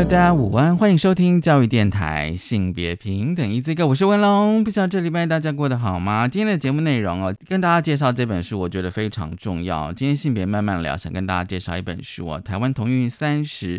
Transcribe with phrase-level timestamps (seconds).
[0.00, 3.86] 大家午安，欢迎收听教育电台性别平等 Easy Go。
[3.86, 6.26] 我是文龙，不知道这礼拜大家过得好吗？
[6.26, 9.92] 今天的节目内容哦，跟大家介绍这本书，我觉得非常重要。
[9.92, 13.78] 今天性别慢慢聊，想跟大家介绍一本书哦，《台湾同运三十》。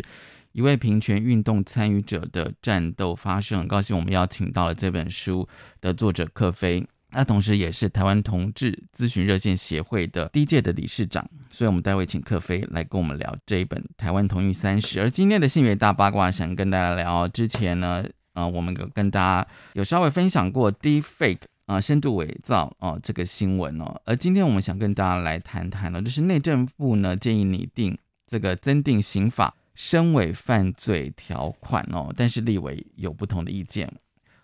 [0.52, 5.48] 一位平权运动参与者的战斗发生，很高兴我们邀请到了这本书
[5.80, 14.98] 的作者克飞，那同时也是台湾同志咨询热线协会的第一届的理事长，所以我们待会请克飞来跟我们聊这一本《台湾同意三十》。
[15.02, 29.54] 而今天的性别大八卦，想跟大家聊之前呢，呃，我们跟大家有稍微分享过 Deepfake 啊，深度伪造哦这个新闻哦，而今天我们想跟大家来谈谈呢，就是内政部呢建议拟定这个增订刑法。
[29.74, 33.90] 身伪犯罪条款哦，但是立委有不同的意见。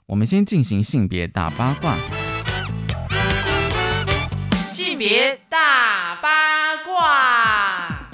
[0.06, 2.27] 我们先进行性别大八卦。
[4.98, 8.10] 别大八卦。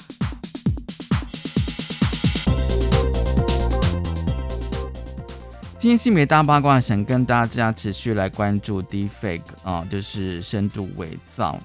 [5.79, 11.59] 今天性别大八卦，想跟大家持续来关注 defake 啊，就是深度伪造。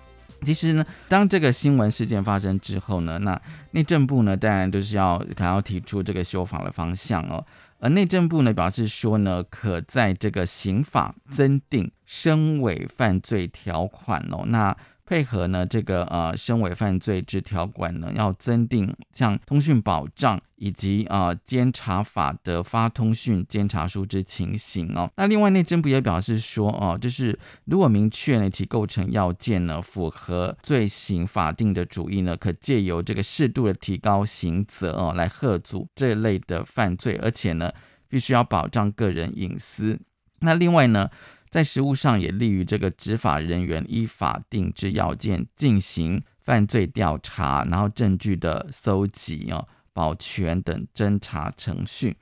[0.46, 3.38] 其实呢，当这个新闻事件发生之后呢，那
[3.72, 7.46] 内政部呢，当然都是要想要提出这个修法的方向哦。
[7.82, 14.46] 而内政部呢，表示说呢，可在这个刑法增订身伪犯罪条款哦。
[14.48, 14.76] 那
[15.10, 25.10] 配合呢，这个呃，身伪犯罪之条款呢，要增订像通讯保障以及呃监察法的发通讯监察书之情形哦。
[25.18, 37.72] 那另外内政部也表示说哦，就是如果明确呢其构成要件呢符合罪行法定的主义呢，可借由这个适度的提高刑责哦，来贺阻这类的犯罪，而且呢
[38.08, 40.00] 必须要保障个人隐私。
[40.42, 41.10] 那另外呢？
[41.50, 52.16] 在实务上也利于这个执法人员依法定制要件进行犯罪调查，然后证据的搜集哦、保全等侦查程序。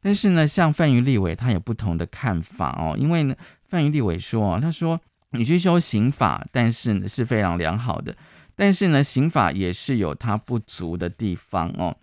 [0.00, 3.34] 但是呢，像范云立伟他有不同的看法哦，因为呢，
[3.68, 5.00] 范云立伟说他说
[5.30, 8.16] 你去修刑法，但是呢是非常良好的，
[8.56, 11.96] 但是呢刑法也是有它不足的地方哦。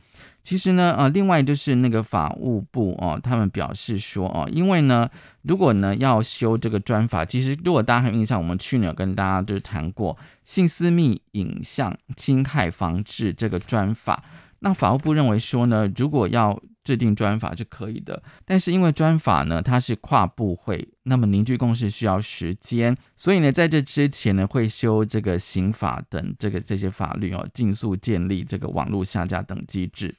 [0.47, 5.09] 其实呢，呃，另外就是那个法务部哦，他们表示说哦，因为呢，
[5.41, 14.24] 如果呢要修这个专法，其实如果大家还有印象，我们去年有跟大家就是谈过性私密影像侵害防治这个专法。
[14.59, 30.15] 那法务部认为说呢，如果要制定专法是可以的，但是因为专法呢它是跨部会，那么凝聚共识需要时间，所以呢在这之前呢会修这个刑法等这个这些法律哦，尽速建立这个网络下架等机制。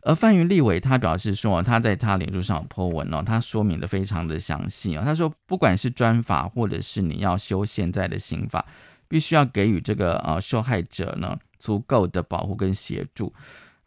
[0.00, 8.64] 而范云立伟他表示说，他在他脸书上有 po 文哦，他说明的非常的详细哦，他说不管是专法或者是你要修现在的刑法，
[9.08, 13.34] 必须要给予这个呃受害者呢足够的保护跟协助。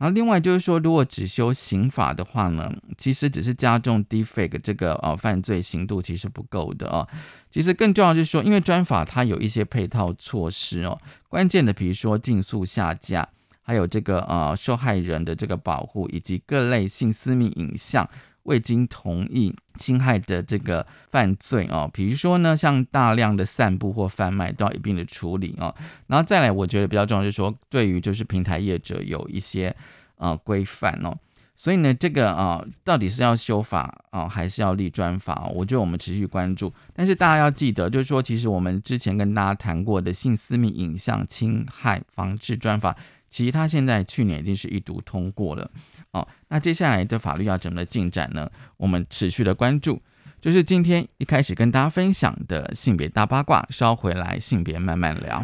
[0.02, 7.08] 然后另外就是说，如果只修刑法的话呢，其实只是加重 defake 这个呃犯罪刑度，其实不够的哦。
[7.52, 13.30] 其实更重要就是说，因为专法它有一些配套措施哦，关键的比如说竞速下架，
[13.62, 18.10] 还有这个呃受害人的这个保护，以及各类性私密影像。
[18.44, 25.74] 未经同意侵害的这个犯罪哦，比如说呢，像大量的散布或贩卖都要一并的处理哦。
[26.08, 29.76] 然后再来，我觉得比较重要就是说，对于就是平台业者有一些
[30.18, 31.18] 呃规范哦。
[31.56, 35.46] 所以呢，这个啊，到底是要修法啊，还是要立专法？
[35.54, 36.74] 我觉得我们持续关注。
[36.94, 42.98] 但是大家要记得，就是说，其实我们之前跟大家谈过的性私密影像侵害防治专法。
[43.30, 45.70] 其实它现在去年已经是一读通过了，
[46.12, 48.50] 哦，那接下来的法律要怎么的进展呢？
[48.78, 50.02] 我们持续的关注，
[50.42, 55.44] 就是今天一开始跟大家分享的性别大八卦，稍回来性别慢慢聊，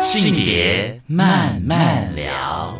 [0.00, 2.78] 性别慢慢聊。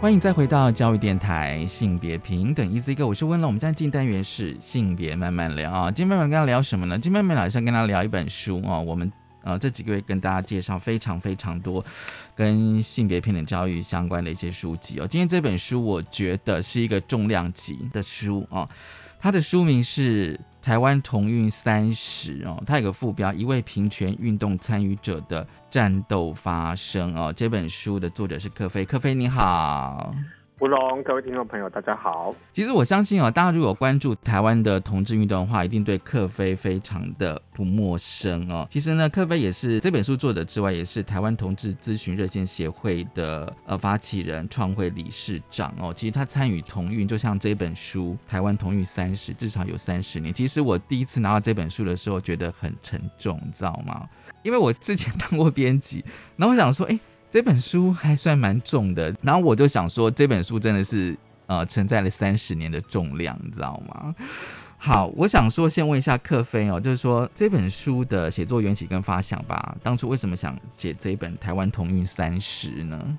[0.00, 3.48] 欢迎再回到教育电台性别平等 Easy Go，我是温龙。
[3.48, 5.90] 我们现在进单元是性别慢慢聊啊。
[5.90, 6.96] 今天慢慢跟他聊什么呢？
[6.96, 8.78] 今天慢慢聊是跟他聊一本书啊。
[8.78, 9.10] 我们
[9.42, 11.84] 呃这几个月跟大家介绍非常非常多
[12.36, 15.06] 跟性别平等教育相关的一些书籍哦。
[15.06, 18.68] 今天这本书我觉得是一个重量级的书啊。
[19.18, 20.38] 他的书名是。
[20.60, 27.32] 台湾同运三十哦，它有个副标，一位平权运动参与者的战斗发生哦。
[27.32, 30.14] 这本书的作者是柯飞，柯飞你好，
[30.60, 32.34] 吴龙，各位听众朋友，大家好。
[32.52, 38.66] 其实我相信哦，大家如果关注台湾的同志运动的话，一定对克菲非常的不陌生哦。
[38.68, 45.92] 其实呢，克菲也是这本书作者之外，也是台湾同志咨询热线协会的呃发起人、创会理事长哦。
[45.94, 50.34] 其实他参与同运，就像这本书《台湾同运三十》，至少有三十年。
[50.34, 54.08] 其实我第一次拿到这本书的时候，觉得很沉重，你知道吗？
[54.42, 56.98] 因为我之前当过编辑，然后我想说，哎。
[57.30, 61.14] 这本书还算蛮重的，然后我就想说，这本书真的是
[61.46, 64.14] 呃承载了三十年的重量，你知道吗？
[64.78, 73.18] 好，我想说，先问一下克菲哦，就是说这本书的写作缘起跟发想吧，当初为什么想写这一本《台湾同运三十》呢？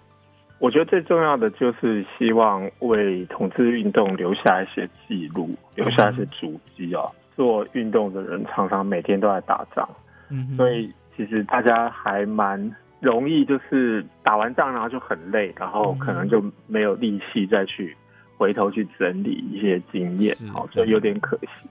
[0.58, 7.12] 我觉得最重要的就是希望为同志运动留下一些记录，留下一些足迹哦。
[7.36, 9.88] 做运动的人常常每天都在打仗，
[10.30, 12.76] 嗯，所以其实大家还蛮。
[13.00, 17.96] 容易就是打完仗然后就很累，然后可能就没有力气再去
[18.38, 21.68] 回头去整理一些经验，好，所以有点可惜。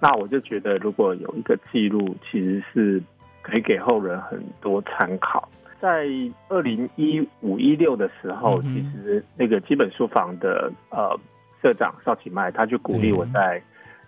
[0.00, 3.02] 那我就觉得如果有一个记录，其实是
[3.42, 5.48] 可以给后人很多参考。
[5.80, 6.06] 在
[6.48, 11.18] 二零一五一六的时候，其实那个基本书房的呃
[11.62, 13.62] 社长邵启迈，他就鼓励我在。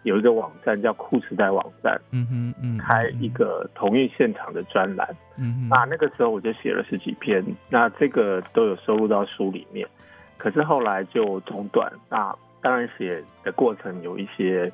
[0.08, 5.06] 有一个网站叫酷时代网站，嗯哼嗯，开一个同运现场的专栏，
[5.37, 9.87] 嗯哼，那那个时候我就写了十几篇，那这个都有收录到书里面，
[10.38, 14.72] 可是后来就中断，那当然写的过程有一些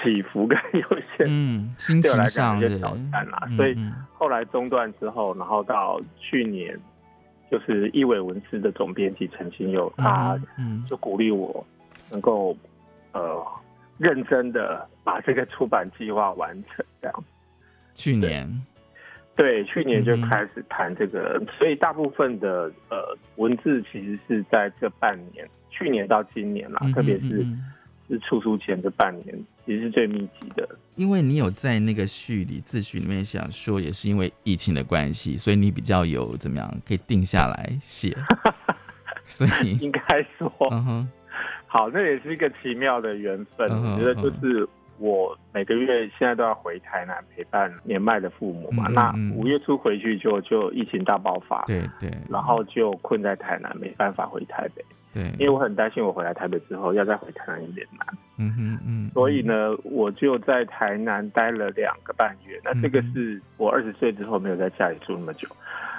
[0.00, 3.76] 起伏跟有些嗯心情上一些挑战啦，所以
[4.14, 6.78] 后来中断之后，然后到去年，
[7.50, 10.38] 就是易伟文字的总编辑陈新友，他
[10.88, 11.66] 就鼓励我
[12.10, 12.56] 能够
[13.12, 13.44] 呃。
[14.00, 17.24] 认真的把这个出版计划完成，这样。
[17.94, 18.48] 去年，
[19.36, 27.46] 对，去年就开始谈这个，所以大部分的呃文字其实是在这半年，去年到今年啦，特别是
[28.08, 30.66] 是出书前这半年，其实是最密集的。
[30.94, 38.16] 因为你有在那个序里自序里面想说，也是因为疫情的关系，所以你比较有怎么样可以定下来写，
[39.26, 40.00] 所以应该
[40.38, 41.08] 说，嗯哼。
[41.72, 43.70] 好，那也是一个奇妙的缘分。
[43.70, 44.68] 我觉得就是
[44.98, 48.88] 我每个月现在都要回台南陪伴年迈的父母嘛。
[48.88, 54.84] 那五月初回去就就疫情大爆发，对对，然后就困在台南，没办法回台北。
[55.14, 58.06] 对，因为我很担心我回来台北之后要再回台南有点难。
[58.38, 62.60] 嗯哼嗯，所以呢，我就在台南待了两个半月。
[62.64, 65.46] 那这个是我二十岁之后没有在家里住那么久，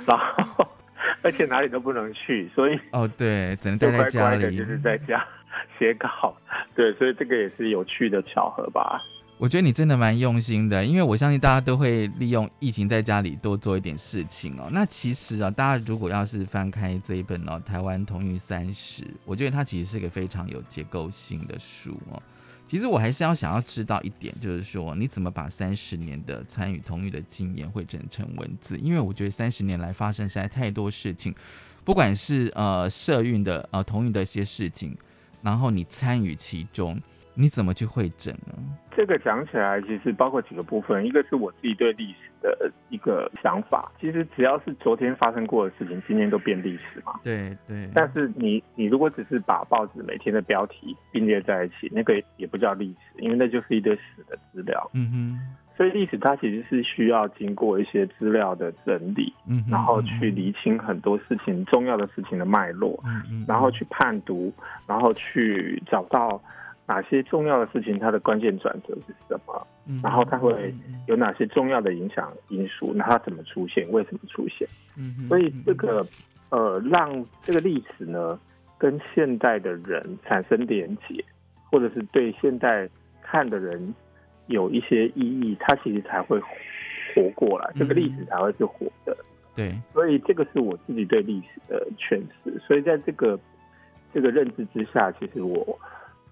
[0.06, 0.68] 然后
[1.24, 5.26] 而且哪里都不能去，所以哦对，只能待在家里，就是在家。
[5.80, 6.36] 写稿，
[6.76, 9.02] 对，所以这个也是有趣的巧合吧。
[9.38, 14.68] 我觉得你真的蛮用心的，因为我相信大家都会利用疫情在家里多做一点事情哦。
[14.72, 22.22] 那其实啊，大家如果要是翻开这一本哦《台湾同育三十》，我觉得它其实是一个非常有结构性的书哦。
[22.68, 28.78] 其实我还是要想要知道一点，就是说你怎么把三十年的参与同育的经验汇整成文字？
[28.78, 31.34] 因为我觉得三十年来发生实在太多事情，
[31.84, 34.96] 不管是呃社运的呃同育的一些事情。
[35.42, 37.00] 然后你参与其中，
[37.34, 38.54] 你怎么去会诊呢？
[38.96, 43.90] 这个讲起来，其实包括几个部分，一个是我自己对历史的一个想法。
[44.00, 47.20] 其实只要是昨天发生过的事情，今天都变历史嘛。
[47.24, 47.90] 对对。
[47.94, 54.92] 但是你你如果只是把报纸每天的标题并列在一起，那个也不叫历史，因为那就是一堆死的资料。
[54.94, 55.40] 嗯哼。
[55.78, 64.54] 所以历史它其实是需要经过一些资料的整理，嗯，然后去厘清很多事情重要的事情的脉络，嗯嗯，然后去判读，
[64.86, 66.40] 然后去找到
[66.86, 69.68] 哪些重要的事情它的关键转折是什么，
[70.04, 70.72] 然后它会
[71.08, 74.68] 有哪些重要的影响因素，那它怎么出现，为什么出现？
[74.98, 76.06] 嗯，所以这个
[76.52, 78.38] 呃，让这个历史呢
[78.78, 81.24] 跟现代的人产生连结，
[81.72, 82.88] 或者是对现代
[83.24, 83.92] 看的人。
[84.48, 86.40] 有一些意义，它其实才会
[87.14, 89.16] 活过来，这个历史才会是活的。
[89.56, 92.60] 对，所以这个是我自己对历史的诠释。
[92.66, 93.40] 所以在这个
[94.14, 95.78] 这个认知之下，其实我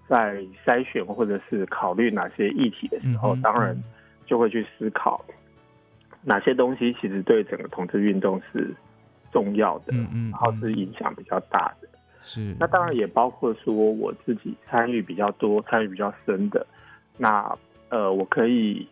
[0.08, 3.76] 在筛选或者是考虑哪些议题的时候，当然
[4.26, 5.24] 就会去思考
[6.22, 8.74] 哪些东西其实对整个同志运动是
[9.30, 9.94] 重要的，
[10.30, 11.88] 然后是影响比较大的。
[12.20, 16.66] 是，那当然也包括说我自己参与比较多、参与比较深的
[17.16, 17.56] 那。
[17.90, 18.88] 呃，我可以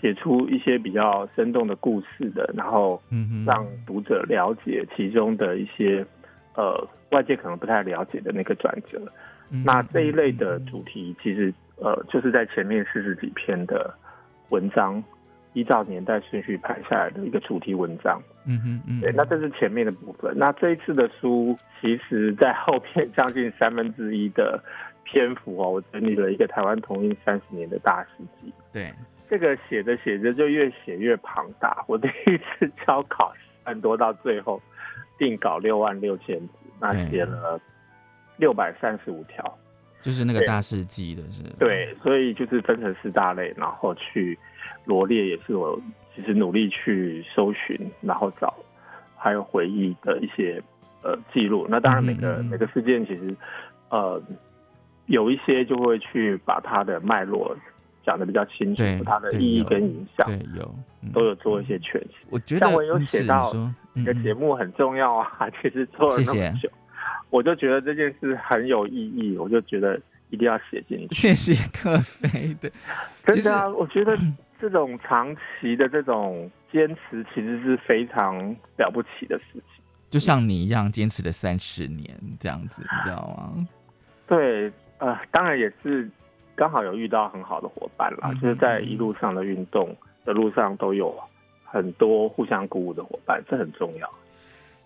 [0.00, 3.00] 写出一些比较生动的故事的，然后
[3.46, 6.04] 让读者了解其中的一些
[6.54, 9.00] 呃外界可能不太了解的那个转折。
[9.64, 13.92] 那这一类的主题，其实呃就是在前面四十几篇的
[14.48, 15.02] 文章
[15.52, 18.22] 依照年代顺序排下来的一个主题文章。
[18.46, 20.32] 嗯哼嗯，对，那这是前面的部分。
[20.34, 24.62] 那这一次的书，其实在后片 将近三分之一的
[25.10, 28.52] 篇幅哦，我整理了一个台湾同音三十年的大事记。
[28.72, 28.92] 对，
[29.28, 31.84] 这个写着写着就越写越庞大。
[31.88, 33.32] 我第一次交稿
[33.64, 34.62] 很多，到最后
[35.18, 37.60] 定稿六万六千字，那写了
[38.36, 39.58] 六百三十五条，
[40.00, 41.42] 就是那个大事记的是。
[41.58, 44.38] 对，所以就是分成四大类，然后去
[44.84, 45.80] 罗列，也是我
[46.14, 48.54] 其实努力去搜寻，然后找
[49.16, 50.62] 还有回忆的一些
[51.02, 51.66] 呃记录。
[51.68, 53.34] 那当然每个每个事件其实
[53.90, 54.22] 呃
[55.10, 57.54] 有一些就会去把它的脉络
[58.04, 60.74] 讲的比较清楚，它的意义跟影响，对有
[61.12, 62.10] 都有做一些诠释。
[62.30, 63.52] 我觉得我有写到
[63.92, 66.70] 你的节目很重要啊， 其实做了那么久，
[67.28, 70.00] 我就觉得这件事很有意义，我就觉得。
[70.32, 71.12] 一定要写进去。
[71.12, 72.70] 谢谢克飞的，
[73.24, 74.16] 真的啊，我觉得
[74.60, 78.38] 这种长期的这种坚持，其实是非常
[78.78, 79.82] 了不起的事情。
[80.08, 83.66] 就像你一样，坚持了三十年这样子，你知道吗？
[84.28, 86.08] 对，呃，当然也是
[86.54, 91.14] 刚好有遇到很好的伙伴啦，就是在一路上的运动的路上都有
[91.64, 94.08] 很多互相鼓舞的伙伴，这很重要。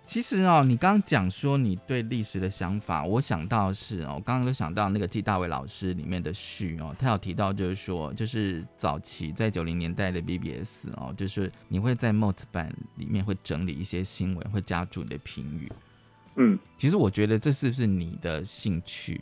[0.04, 15.72] 其实哦，你刚刚讲说你对历史的想法，我想到是哦，我刚刚都想到那个季大伟老师里面的序哦，他有提到就是说，就是早期在九零年代的 BBS 哦，就是你会在 Mot 版里面会整理一些新闻，会加注你的评语。
[16.36, 19.18] 嗯，其实我觉得这是不是你的兴趣？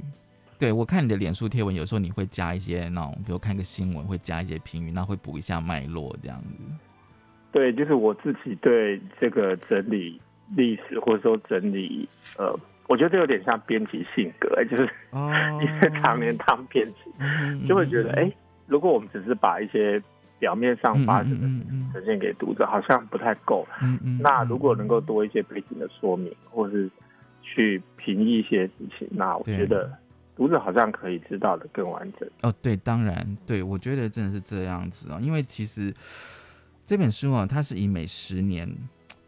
[0.62, 6.54] 对我看你的脸书贴文，有时候你会加一些那种，比如看个新闻会加一些评语，那会补一下脉络这样子。
[7.50, 10.20] 对，就是我自己对这个整理。
[10.54, 12.54] 历史或者说整理，呃，
[12.86, 14.82] 我觉得这有点像编辑性格，就是
[15.62, 16.94] 因为常年当编辑，
[17.66, 18.30] 就会觉得，哎，
[18.66, 20.02] 如果我们只是把一些
[20.38, 23.66] 表面上发生的呈现给读者，好像不太够。
[24.20, 26.90] 那如果能够多一些背景的说明，或是
[27.42, 29.90] 去评一些事情，那我觉得
[30.42, 32.28] 读者好像可以知道的更完整。
[32.42, 35.94] 哦，对，当然，对我觉得真的是这样子哦，因为其实
[36.84, 38.68] 这本书啊，它是以每十年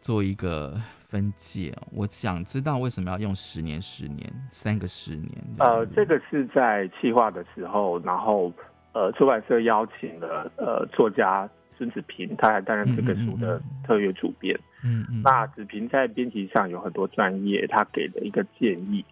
[0.01, 0.79] 做一个。
[1.07, 5.31] 分界，我想知道为什么要用十年、十年、三个十年。
[5.59, 8.51] 呃，这个是在企划的时候，然后
[8.91, 14.59] 呃，出版社邀请了呃作家孙子平，他还担任这个书的特约主编。
[14.83, 15.21] 嗯嗯。
[15.23, 19.05] 那子平在编辑上有很多专业，他给的一个建议，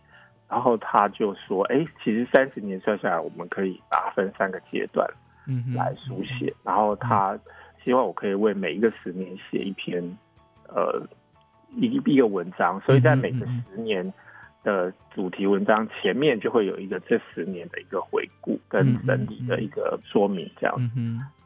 [0.53, 5.10] 然后他就说：“哎，其实三十年算下来，我们可以把它分三个阶段
[5.48, 7.38] 嗯来书写。”然后他
[7.83, 10.01] 希望我可以为每一个十年写一篇
[10.67, 11.01] 呃。
[11.75, 14.13] 一一个文章，所以在每个十年
[14.63, 20.75] 的主题文章前面就会有一个这十年的一个回顾跟整理的一个说明，这样。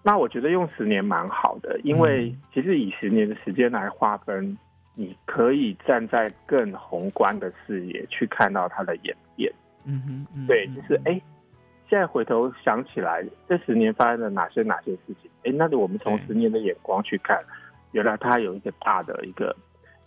[0.03, 4.57] 那我觉得用十年蛮好的，因为其实以十年的时间来划分，
[4.97, 9.49] 你可以站在更宏观的视野去看到它的演变。
[9.85, 11.21] 嗯哼，对，就是哎，
[11.87, 15.31] 现在回头想起来，这十年发生了哪些哪些事情？
[15.45, 17.39] 哎，那我们从十年的眼光去看，
[17.93, 19.55] 原来它有一个大的一个。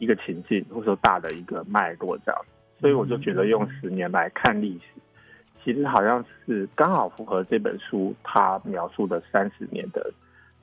[0.00, 2.40] 一个情境，或者说大的一个脉络这样，
[2.80, 4.99] 所以我就觉得用十年来看历史，
[5.62, 10.11] 其实好像是刚好符合这本书它描述的三十年的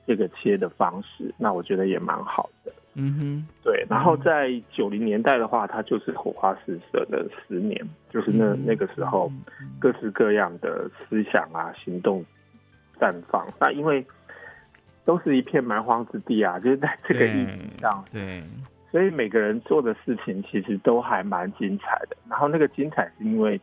[0.08, 2.72] 这个切的方式，那我觉得也蛮好的。
[3.00, 3.86] 嗯哼，对。
[3.88, 9.30] 然后在九零年代的话，它就是火花四射的十年，就是那那个时候
[9.78, 12.24] 各式各样的思想啊、行动
[12.98, 13.46] 绽放。
[13.60, 14.04] 那因为
[15.04, 18.42] 都是一片蛮荒之地啊，就是在这个意义上，对。
[18.90, 22.16] 所以每个人做的事情其实都还蛮精彩的。
[22.28, 23.60] 然后那个精彩是因为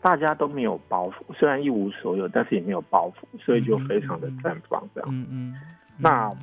[0.00, 4.82] 大家都没有包袱，虽然一无所有，但是也没有包袱，所以就非常的绽放。
[4.94, 5.54] 这样，嗯嗯。
[5.98, 6.34] 那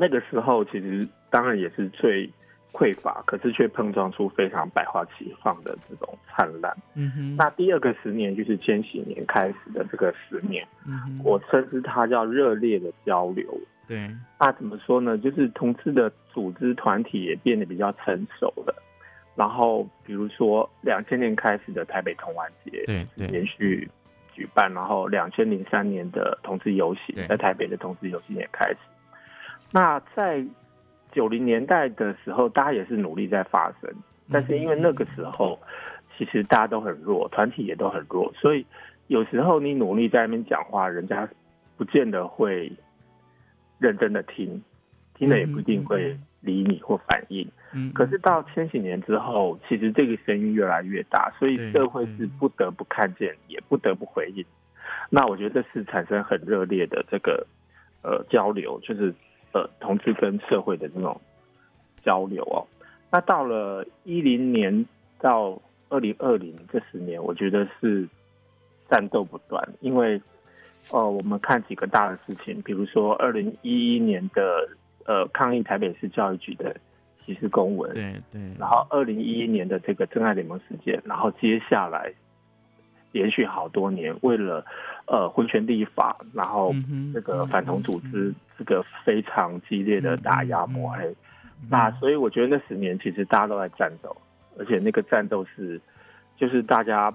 [0.00, 2.26] 那个时候其实当然也是最
[2.72, 6.74] 匮乏，可是却碰撞出非常百花齐放的这种灿烂。
[6.94, 7.36] 嗯哼。
[7.36, 13.44] 那第二个十年就是千禧年开始的这个十年，嗯我称之它叫热烈的交流。
[13.86, 15.18] 对，那怎么说呢？
[15.18, 18.74] 就是同志的组织团体也变得比较成熟了。
[19.34, 23.88] 然后，比如说两千年开始的台北同玩节，对对，连续
[24.32, 24.72] 举办。
[24.72, 28.76] 然后两千零三年的同志游行，在台北的同志游行也开始。
[29.72, 30.44] 那在
[31.12, 33.90] 九零年代的时候，大家也是努力在发声，
[34.30, 35.58] 但是因为那个时候
[36.16, 38.66] 其实大家都很弱，团体也都很弱，所以
[39.06, 41.28] 有时候你努力在那边讲话，人家
[41.76, 42.72] 不见得会。
[43.82, 44.62] 认真的听，
[45.14, 47.50] 听了也不一定会理你或反应。
[47.72, 54.44] 嗯，可是到千禧年之后，其实这个声音越来越大，所以社会是不得不看见，也不得不回应。
[55.08, 57.46] 那我觉得这是产生很热烈的这个
[58.02, 59.14] 呃交流，就是
[59.52, 61.20] 呃同志跟社会的这种
[62.02, 62.66] 交流哦。
[63.10, 64.86] 那到了一零年
[65.20, 68.08] 到二零二零这十年，我觉得是
[68.88, 70.20] 战斗不断，因为
[70.90, 74.68] 呃我们看几个大的事情，比如说二零一一年的
[75.04, 76.76] 呃抗议台北市教育局的
[77.24, 82.12] 歧视公文，对对，然后二零一一年的这个真爱联盟事件，然后接下来。
[83.12, 84.64] 连续好多年，为了
[85.06, 86.72] 呃婚权立法，然后
[87.12, 91.12] 这个反同组织这个非常激烈的打压抹黑，
[91.68, 94.16] 那所以我觉得那十年其实大家都在战斗，
[94.58, 95.80] 而且那个战斗是
[96.36, 97.12] 就是大家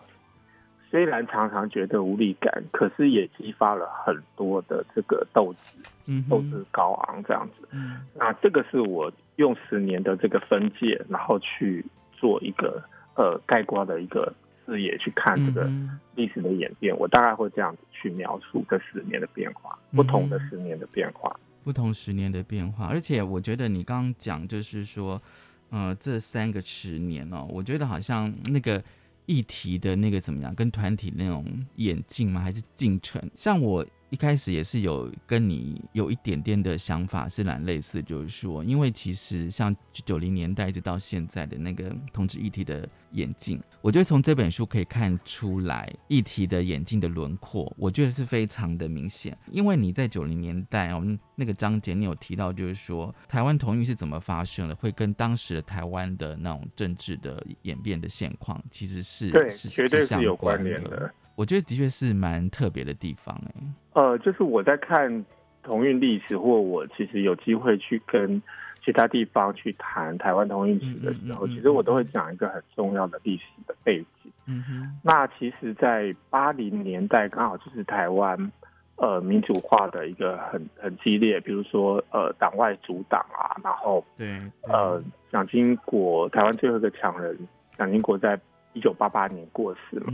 [0.89, 7.67] 虽然常常觉得无力感，可是也激发了很多的这个斗志，斗志高昂这样子。
[8.13, 12.83] 那这个是我用十年的这个分界，然后去做一个
[13.15, 14.33] 呃概括的一个。
[14.65, 15.69] 视野去看这个
[16.15, 22.87] 历史的演变，我大概会这样子去描述这十年的变化，不同的十年的变化，不同十年的变化。
[22.87, 25.21] 而且我觉得你刚刚讲就是说，
[25.69, 28.83] 呃，这三个十年哦，我觉得好像那个
[29.25, 31.45] 议题的那个怎么样，跟团体那种
[31.75, 32.41] 演进吗？
[32.41, 33.21] 还是进程？
[33.35, 33.85] 像我。
[34.15, 49.37] 一开始也是有跟你有一点点的想法是蛮类似，就是说，因为其实像九零年代一直到现在的那个同志议题的演进，我觉得从这本书可以看出来议题的演进的轮廓，我觉得是非常的明显。
[49.51, 61.13] 因为你在九零年代我们那个章节你有提到，就是说台湾同意是怎么发生的，会跟当时的台湾的那种政治的演变的现况其实是对，是绝对是有关联的。
[61.35, 63.61] 我觉得的确是蛮特别的地方哎。
[63.93, 65.25] 呃，就是我在看
[65.63, 68.41] 同运历史，或我其实有机会去跟
[68.83, 74.31] 其他地方去谈台湾同运史的时候，其实我都会讲一个很重要的历史的背景。
[74.45, 74.99] 嗯哼。
[75.03, 78.51] 那其实，在八零年代刚好就是台湾
[78.97, 85.01] 呃民主化的一个很很激烈，比如说呃党外阻挡啊，然后对呃
[85.31, 87.37] 蒋经国台湾最后一个强人
[87.77, 88.39] 蒋经国在。
[88.75, 90.13] 一九八八年过世嘛，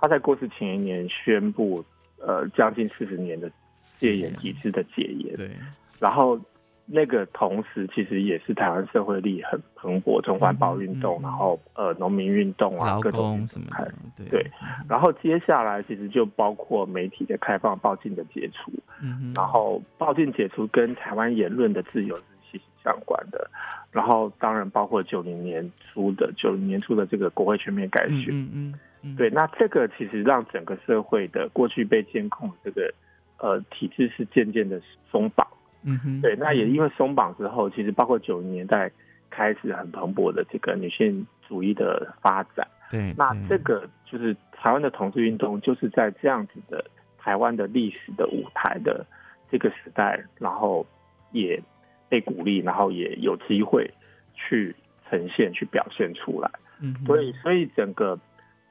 [0.00, 1.84] 他在过世前一年宣布，
[2.18, 3.48] 呃，将近四十年的
[3.94, 5.36] 戒严体制的戒严。
[5.36, 5.50] 对，
[6.00, 6.40] 然后
[6.86, 13.66] 那个同时，其实也是台湾社会力很蓬勃，从环保运动，然后呃农民运动啊，各种什么
[14.16, 14.50] 对对。
[14.88, 18.72] 然后接下来其实就包括媒体的开放、报禁的解除，
[19.36, 22.18] 然后报禁解除跟台湾言论的自由。
[22.82, 23.50] 相关的，
[23.92, 32.94] 然后当然包括九零年初的九零年初的这个国会全面改选，嗯嗯，对，那这个其实让整个社会的过去被监控的这个
[33.38, 35.46] 呃体制是渐渐的松绑，
[35.82, 38.90] 嗯哼，对，那也因为松绑之后，其实包括九零年代
[39.28, 46.84] 开始很蓬勃的这个女性主义的发展，对，那这个就是台湾的同志运动，就是在这样子的
[47.18, 49.04] 台湾的历史的舞台的
[49.50, 50.86] 这个时代，然后
[51.32, 51.60] 也。
[52.08, 53.90] 被鼓励，然后也有机会
[54.34, 54.74] 去
[55.08, 56.50] 呈现、去表现出来。
[56.80, 58.18] 嗯，所以，所以整个，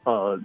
[0.04, 0.40] 呃，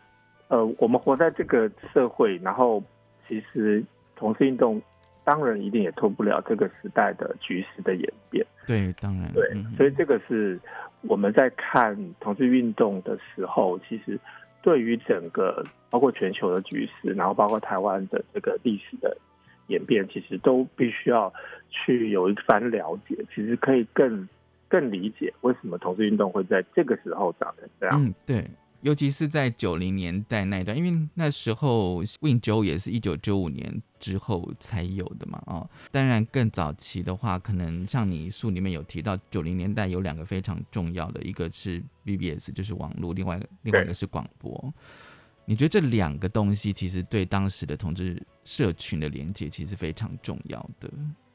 [0.49, 2.83] 呃，我们活在这个社会，然后
[3.27, 3.83] 其实
[4.17, 4.81] 同志运动
[5.25, 8.45] 当然一定也脱不了这个时代的局势的演变。
[8.67, 10.59] 对，当然，对，所以这个是
[11.03, 14.19] 我们在看同志运动的时候，其实
[14.61, 19.17] 对于整个包括全球的局势，然后包括台湾的这个历史的。
[19.69, 21.33] 演变其实都必须要
[21.71, 24.29] 去有一番了解，其实可以更
[24.69, 28.05] 更理解为什么同志运动会在这个时候长成这样。
[28.05, 28.47] 嗯，对，
[28.81, 35.43] 尤其是在九零年代那一段，因为那时候 Win 九也是一九九五年之后才有的嘛。
[35.47, 44.73] 哦，当然更早期的话，可能像你书里面有提到，九零年代有两个非常重要的，一个是 BBS，就是网络，另外另外一个是广播。
[45.45, 50.89] 你觉得这两个东西其实对当时的同志社群的连接其实非常重要的，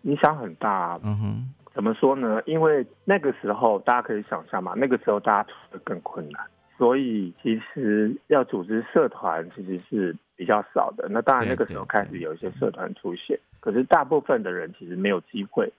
[0.03, 0.97] 影响很大。
[1.03, 2.41] 嗯哼，怎么说呢？
[2.45, 6.41] 因为那个时候大家可以想象嘛，那个时候大家处的更困难，
[6.77, 11.07] 所以其实要组织社团其实是比较少的。
[11.09, 15.71] 那当然那个时候开始有一些社团出现，可是大部分的人其实没有机会。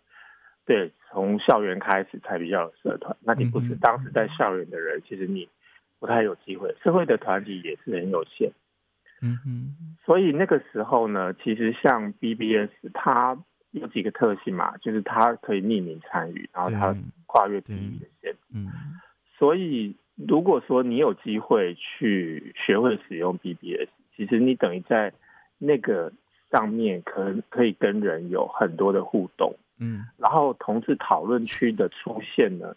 [0.67, 3.17] 对，从校园开始才比较有社团。
[3.21, 5.49] 那你不是当时在校园的人，其实你。
[6.01, 8.53] 不太有机会，社会的团体也是很有限，
[9.21, 13.37] 嗯哼，所以那个时候呢，其实像 BBS，它
[13.73, 18.71] 有几个特性嘛，就是它可以匿名参与，然后它跨越地域的线，嗯，
[19.37, 25.13] 所以如果说你有机会去学会使用 BBS，其实你等于在
[25.59, 26.13] 那个
[26.53, 32.77] 上面可可以跟人有很多的互动，嗯，然后同志讨论区的出现呢，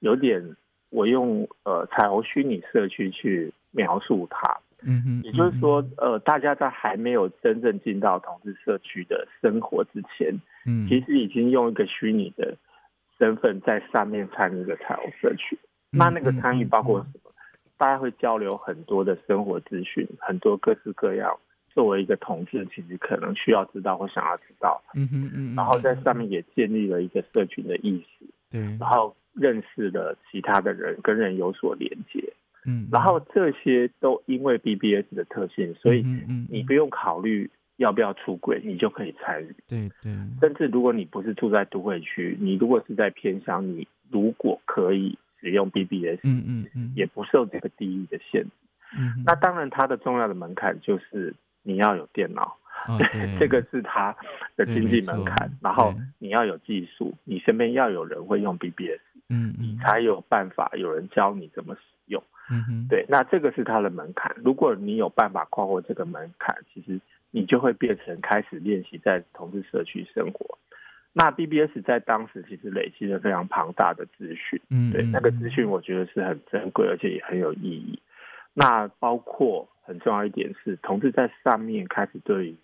[0.00, 0.54] 有点。
[0.92, 12.56] 我用呃彩虹虚拟社区去描述它，嗯哼，也就是说，呃，大家在还没有真正进到同志社区的生活之前，嗯，其实已经用一个虚拟的
[13.18, 15.58] 身份在上面参与了彩虹社区。
[15.90, 17.32] 那那个参与包括什么？
[17.78, 21.36] 大家会交流很多的生活资讯，很多各式各样。
[21.74, 24.82] 作为一个同志，其实可能需要知道或想要知道。
[24.94, 25.54] 嗯哼嗯。
[25.56, 28.26] 然后在上面也建立了一个社群的意识。
[28.50, 28.60] 对。
[28.78, 32.32] 然后认识了其他的人，跟人有所连接。
[32.66, 32.88] 嗯。
[32.92, 36.04] 然后这些都因为 BBS 的特性，所以
[36.50, 39.54] 你不用考虑要不要出轨，你就可以参与。
[39.68, 40.12] 对对。
[40.40, 45.18] 甚至如果你不是住在都会区，你如果是在偏乡，你如果可以。
[45.44, 48.50] 使用 BBS，嗯嗯嗯，也不受这个地域的限制。
[48.96, 52.56] 嗯，那当然，它的重要的门槛就是你要有电脑，
[52.98, 54.14] 对，这个是它
[54.56, 55.50] 的经济门槛。
[55.60, 62.22] 然后你要有技术，你身边要有人会用 BBS，嗯你才有办法有人教你怎么使用。
[62.50, 64.34] 嗯哼，对，那这个是它的门槛。
[64.44, 70.58] 如果你有办法跨过这个门槛，其实你就会变成开始练习在同志社区生活。
[71.14, 78.00] 那 BBS 在当时其实累积了非常庞大的资讯，嗯，对，那个资讯我觉得是很珍贵，而且也很有意义。
[78.54, 82.56] 那包括很重要一点是，同志在上面开始对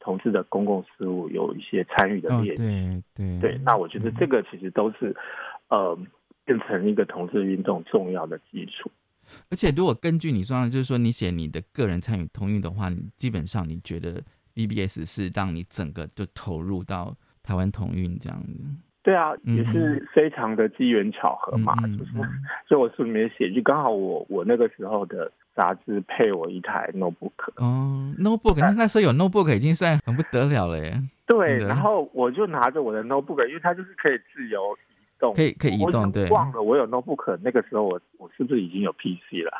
[0.00, 3.60] 同志的公共事务有一些参与的练习，对对对。
[3.64, 5.14] 那我觉得这个其实都是
[5.68, 5.96] 呃
[6.44, 8.90] 变成一个同志运动重要的基础。
[9.50, 14.22] 而且如果根据你说，就是说你写你的个人参与同运的话，你基本上你觉得
[14.54, 17.16] VBS 是让你整个就投入到。
[17.44, 18.52] 台湾同运这样子，
[19.02, 22.12] 对啊，也是非常的机缘巧合嘛，就是，
[22.68, 30.94] 所以我书里面写，就刚好我我那个时候的杂志配我一台 notebook，哦，notebook，那那时候有 notebook 已经算很不得了了耶。
[31.26, 36.12] 对，然后我就拿着我的 notebook，因为它就是可以自由移动，可以可以移动。
[36.12, 39.50] 对，忘了我有 notebook，那个时候我我是不是已经有 PC 了？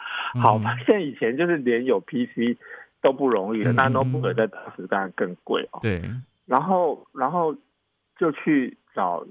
[0.40, 2.56] 好，发现以前就是连有 PC
[3.00, 5.80] 都不容易了，那 notebook 在当时当然更贵哦。
[5.82, 6.00] 对，
[6.46, 7.52] 然后然后。
[8.18, 9.26] 就去找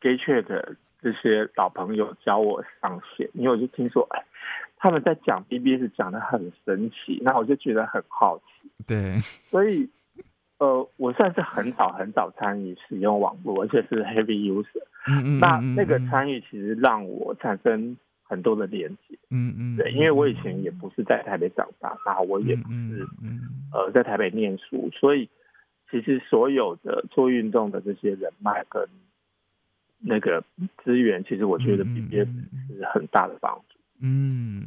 [0.00, 4.22] Gay 圈的这些老朋友教我上线，因为我就听说，哎，
[4.76, 8.70] 他们在讲 BBS 讲的很神奇，那我就觉得很好奇。
[8.86, 9.88] 对，所以，
[10.58, 14.82] 呃，我算是很早很早参与使用网络，而且是 heavy user。
[15.06, 15.38] 嗯嗯。
[15.38, 19.18] 那那个参与其实让我产生很多的连接。
[19.30, 19.76] 嗯嗯。
[19.76, 23.40] 对，因为我以前也不是在台北长大，然后我也不是嗯
[23.72, 25.28] 呃在台北念书，所以。
[25.90, 28.86] 其实所有的做运动的这些人脉跟
[29.98, 30.42] 那个
[30.82, 33.78] 资源，其实我觉得比别人是很大的帮助。
[34.00, 34.66] 嗯，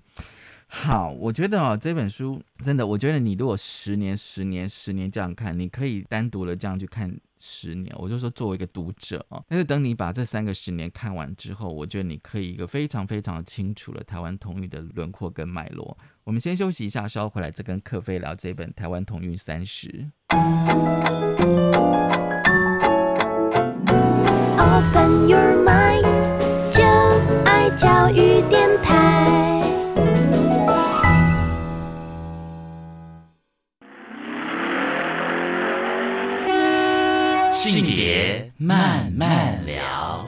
[0.68, 7.12] 好，我觉得哦，这本书真的，我觉得你如果十年、十年、十年这样看，你可以单独的这样去看
[7.46, 7.94] 十年。
[8.00, 15.98] 我就说作为一个读者啊，但是等你把这三个十年看完之后，我觉得你可以一个非常非常清楚了台湾同语的轮廓跟脉络。
[16.24, 19.90] 我们先休息一下，稍后回来再跟克飞聊这本《台湾同运三十》。
[37.54, 40.26] 性别慢慢聊。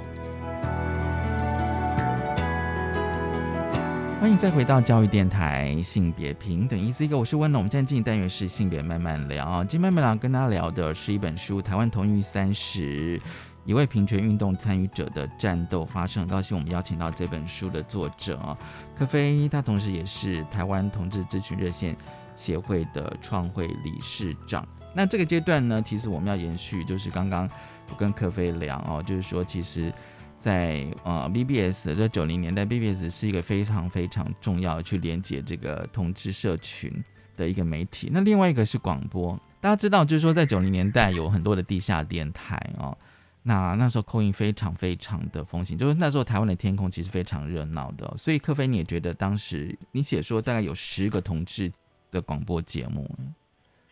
[4.22, 7.62] 欢迎再回到教育电台，性别平等，一字一个，我是温龙。
[7.62, 9.64] 我们现在进行单元是性别慢慢聊。
[9.64, 13.18] 今天慢慢聊跟大家聊的是一本书《台湾同育三十》，
[13.66, 16.22] 一位平权运动参与者的战斗发生。
[16.22, 18.56] 很高兴我们邀请到这本书的作者啊，
[18.96, 21.98] 柯飞，他同时也是台湾同志咨询热线
[22.36, 24.64] 协会的创会理事长。
[24.96, 27.48] 那这个阶段呢，其实我们要延续，就是刚刚
[27.90, 29.94] 我跟柯飞聊哦，就是说其实。
[30.38, 36.92] 在呃，BBS 在九零年代，BBS 是一个非常非常重要去连接这个同志社群
[37.36, 38.10] 的一个媒体。
[38.12, 42.96] 那另外一个是广播，大家知道，就是说在九零年代有很多的地下电台哦。
[43.42, 48.14] 那那时候扣音非常非常的风行，就是那时候台湾的天空其实非常热闹的。
[48.16, 51.72] 所以柯飞你也觉得当时你写说大概有十个同志
[52.12, 53.10] 的广播节目。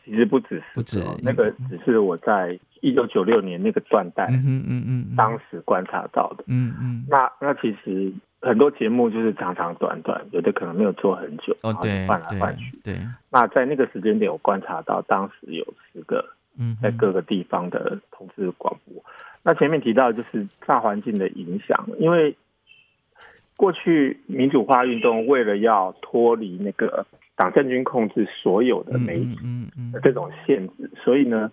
[0.05, 7.05] 其实不止，不止那个，只是我在一九九六年那个断代，嗯嗯嗯，当时观察到的，嗯嗯。
[7.07, 8.11] 那那其实
[8.41, 12.99] 很多节目就是长长短短，有的可能没有做很久，哦对，换来换去，对。
[13.29, 16.25] 那在那个时间点，我观察到当时有十个，
[16.59, 19.01] 嗯，在各个地方的同志广播。
[19.41, 22.35] 那前面提到就是大环境的影响，因为
[23.55, 27.05] 过去民主化运动为了要脱离那个。
[27.35, 29.37] 党政军控制所有的媒体
[29.91, 31.51] 的这种限制，所以呢，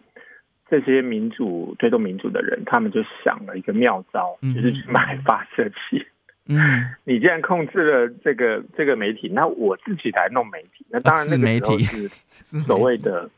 [0.68, 6.06] 这些民主推动民主的人，他们就想了一个妙招，就是去买发射器。
[6.46, 6.58] 嗯，
[7.04, 12.08] 你既然控制了这个这个媒体，那我自己来弄媒体，那当然那个时候是
[12.66, 13.30] 所谓的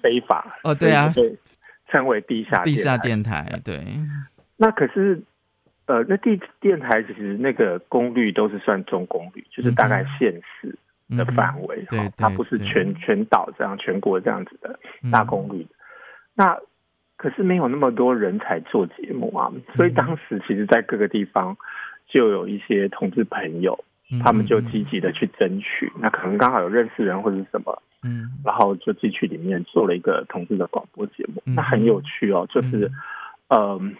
[0.00, 1.36] 非法哦，对啊，被，
[1.88, 3.82] 称为地下地下电台，对。
[4.56, 5.20] 那可是，
[5.86, 10.78] 呃，那地电台其实那个功率都是算中功率，就是大概县市
[11.10, 14.78] 的范围，对，它不是全全岛这样全国这样子的
[15.10, 15.66] 大功率。
[16.34, 16.58] 那
[17.16, 21.56] 可是没有那么多人才做节目啊，所以当时其实，在各个地方
[22.06, 23.84] 就有一些同志朋友，
[24.22, 25.92] 他们就积极的去争取。
[26.00, 32.90] 那可能刚好有认识人或者什么，嗯，然后就进去里面做了一个同志的广播节目，那很有趣哦，就是，
[33.48, 33.94] 嗯。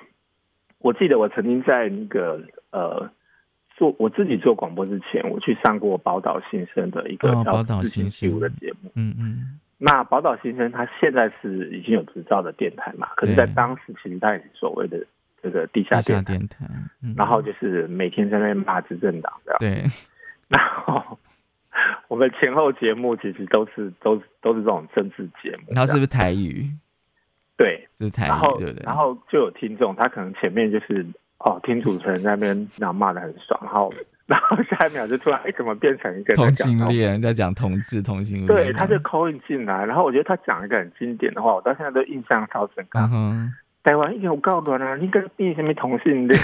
[0.81, 3.11] 我记得我曾经在那个呃
[3.77, 8.91] 做我自己做广播之前，我去上过宝岛新生的一个叫《自信起舞》的节目。
[8.95, 9.61] 嗯嗯。
[9.79, 13.09] 那宝岛新生他现在是已经有执照的电台嘛？
[13.17, 15.05] 可是，在当时其实他也是所谓的
[15.43, 16.67] 这个地下电台。
[17.17, 19.57] 然后就是每天在那边骂执政党的。
[19.59, 19.85] 对。
[20.49, 21.19] 然后
[22.09, 25.73] 我们前后节目其实都是都都是这种政治节目。
[25.73, 26.71] 然后是不是台语？
[27.57, 28.83] 对，然后对对？
[28.85, 31.07] 然后就有听众，他可能前面就是
[31.45, 33.93] 哦，听主持人那边然后骂的很爽，然后
[34.27, 38.47] 然后下一秒就突然哎，怎么变成一个同性恋在讲同志同性恋？
[38.47, 42.99] 对，他就 call in 进来，然后我觉得他讲一个很经典的话，我到现在都印象超深刻。
[43.13, 43.53] 嗯
[43.83, 46.41] 台湾一有告诉啊，你跟变什么同性恋？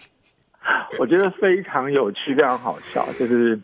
[1.00, 3.06] 我觉得非常有趣，非常好笑。
[3.18, 3.58] 就是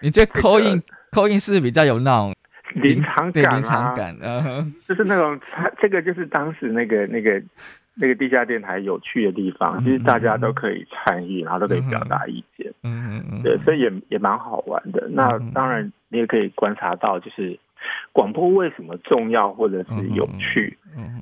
[0.00, 2.34] 你这 call in call in 是比较有那种。
[2.74, 7.42] 临场感啊，就是那种，他这个就是当时那个那个
[8.00, 15.08] 那个地下电台有趣的地方，其实大家都可以参与，然后都可以表达意见，嗯嗯嗯，对，所以也也蛮好玩的。
[15.10, 17.58] 那当然，你也可以观察到，就是
[18.12, 20.78] 广播为什么重要或者是有趣。
[20.96, 21.20] 嗯，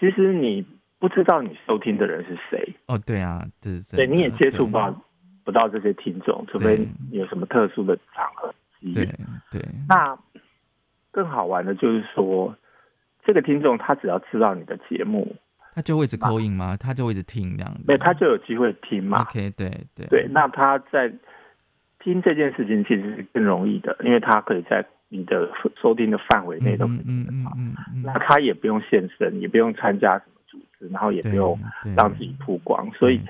[0.00, 0.66] 其实你
[0.98, 2.74] 不知道你收听的人是谁。
[2.86, 5.02] 哦，对啊，对对，你也接触不到
[5.44, 9.06] 不到这些听众，除非有什么特殊的场合机对
[9.52, 10.18] 对，那。
[11.12, 12.54] 更好玩的就是说，
[13.24, 15.34] 这个听众他只要知道你的节目，
[15.76, 16.74] 他就会一直扣印吗？
[16.74, 17.70] 他就会一直听这样？
[17.86, 19.20] 对，他就有机会听嘛。
[19.20, 20.26] OK，对对对。
[20.30, 21.12] 那他在
[22.00, 25.50] 听这件事情其实是更容易的，因为他可以在你的
[25.82, 27.54] 收听的范围内都可以听得到。
[28.02, 31.60] 那他也不用现身，也不用参加什么组织，然后也不用
[31.94, 33.20] 让自己曝光，所以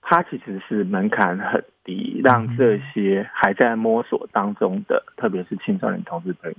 [0.00, 6.56] 他其实是门槛很低，让这些还在摸索当中的，特别是青少年同志朋友。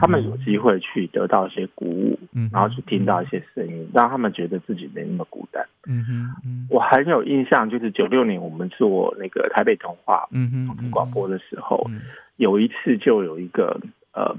[0.00, 2.18] 他们有机会去得到一些鼓舞，
[2.52, 5.64] 然后去听到一些声音，让他们觉得自己没那么孤单。
[5.86, 10.28] 嗯哼，我很有印象，就是九六年我们做那个台北童话
[10.90, 11.88] 广播的时候，
[12.36, 13.80] 有一次就有一个
[14.12, 14.36] 呃，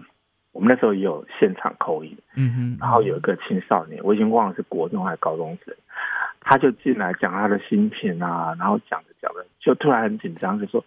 [0.51, 5.73] 我们那时候也有现场口音，嗯哼，然后有一个青少年，我已经忘了是国中还是高中生，
[6.41, 10.83] 他就进来讲他的心情啊，然后讲着讲着就突然很紧张，就说。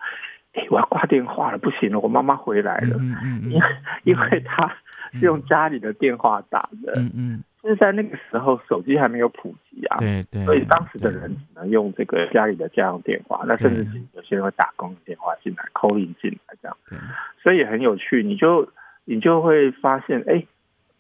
[0.52, 2.96] 哎， 我要挂电话了，不行了，我妈妈回来了。
[3.00, 3.66] 嗯嗯因为
[4.04, 4.72] 因为他
[5.12, 6.92] 是用家里的电话打的。
[6.96, 7.44] 嗯嗯。
[7.62, 9.98] 就是在那个时候，手机还没有普及啊。
[9.98, 10.44] 对对。
[10.44, 16.76] 所以当时的人只能用这个家里的家用电话，那甚至有些人会打工的电话进来，call in 进来这样。
[16.88, 16.98] 对。
[17.42, 18.68] 所以很有趣，你就
[19.04, 20.44] 你就会发现，哎，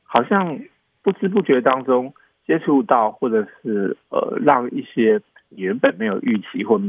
[0.04, 0.60] 好像
[1.02, 2.14] 不知不觉当中
[2.46, 6.80] 接触到，或者是呃，让一些原本没有预期或。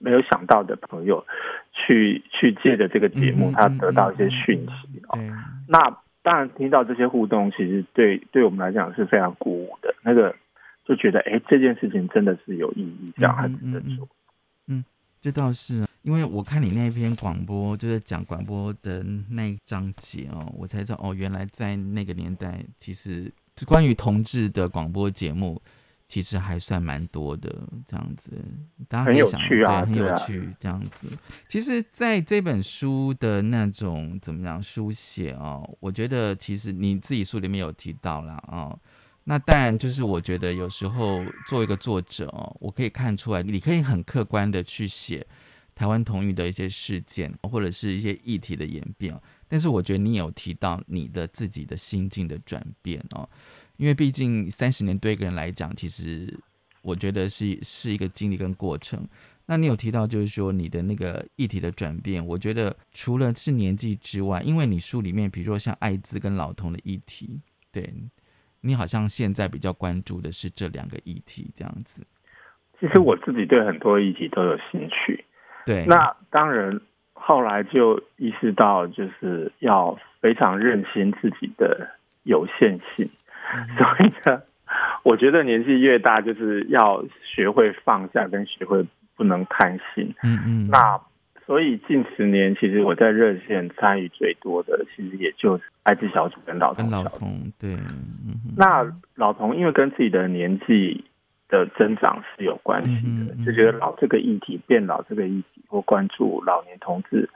[0.00, 1.24] 没有想到的朋友，
[1.72, 5.18] 去去借着这个节目，他得到一些讯息啊。
[5.68, 9.94] 那当然听到这些互动，其实对对我们来讲是非常鼓舞的。
[10.02, 10.34] 那个
[10.84, 14.08] 就觉得，哎，这件事情真的是有意义，这样还值得做。
[14.68, 14.84] 嗯，
[15.20, 23.32] 这倒是，因为我看你那篇广播，就是讲广播的那一章节哦，我才知道哦，原来在那个年代，其实
[23.66, 25.60] 关于同志的广播节目。
[26.06, 27.50] 其实还算蛮多的，
[27.86, 28.32] 这样子，
[28.88, 31.08] 大家可以想，对，很有趣，这样子。
[31.48, 38.76] 其实，在这本书的那种怎么样书写哦，我觉得其实你自己书里面有提到啦啊。
[39.24, 45.24] 那当然，就是我觉得有时候作为一个作者哦，我可以看出来，你可以很客观的去写
[45.74, 49.18] 台湾同语的一些事件，或者是一些议题的演变。
[49.48, 53.28] 但是，我觉得你有提到你的自己的心境的转变哦。
[53.82, 56.32] 因为毕竟三十年对一个人来讲，其实
[56.82, 59.04] 我觉得是是一个经历跟过程。
[59.44, 67.40] 那你有提到就是说你的那个议题的转变，我觉得除了是年纪之外，因为你书里面比如说像艾滋跟老童的议题，
[67.72, 67.92] 对
[68.60, 72.06] 你好像现在比较关注的是这两个议题这样子。
[72.78, 75.24] 其实我自己对很多议题都有兴趣，
[75.66, 75.84] 对。
[75.86, 76.80] 那当然
[77.14, 81.90] 后来就意识到，就是要非常认清自己的
[82.22, 83.10] 有限性。
[83.78, 84.42] 所以呢，
[85.02, 88.86] 我觉得年纪越大，就是要学会放下，跟学会
[89.16, 90.14] 不能贪心。
[90.22, 90.68] 嗯嗯。
[90.68, 91.00] 那
[91.44, 97.76] 所以近十年，其实我在热线参与最多的，其实也就是艾滋小组跟老同老同对。
[98.56, 98.86] 那
[99.16, 101.04] 老同因为跟自己的年纪
[101.48, 107.28] 的增长是有关系的，就觉得老这个议题变老这个议题或关注老年同志，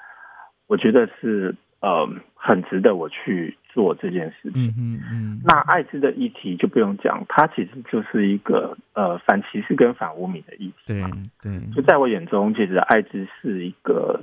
[0.68, 3.56] 我觉得是呃很值得我去。
[3.76, 11.02] 做这件事情，嗯嗯，那艾滋的议题就不用讲，它其实就是一个呃反歧视跟反污名的议题，对
[11.42, 14.18] 对，就在我眼中，其实艾滋是一个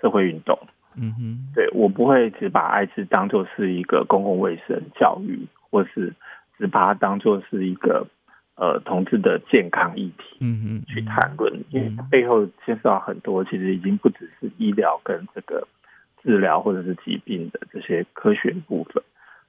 [0.00, 0.56] 社会运动，
[0.94, 6.14] 嗯哼，对我不会只把艾滋当做是一个公共卫生教育，或是
[6.56, 8.06] 只把它当做是一个
[8.54, 15.66] 呃同志的健康议题，嗯哼，去谈论，因为背后牵涉到很多，其实已经不只是医疗跟这个。
[16.22, 19.02] 治疗或者是疾病的这些科学部分，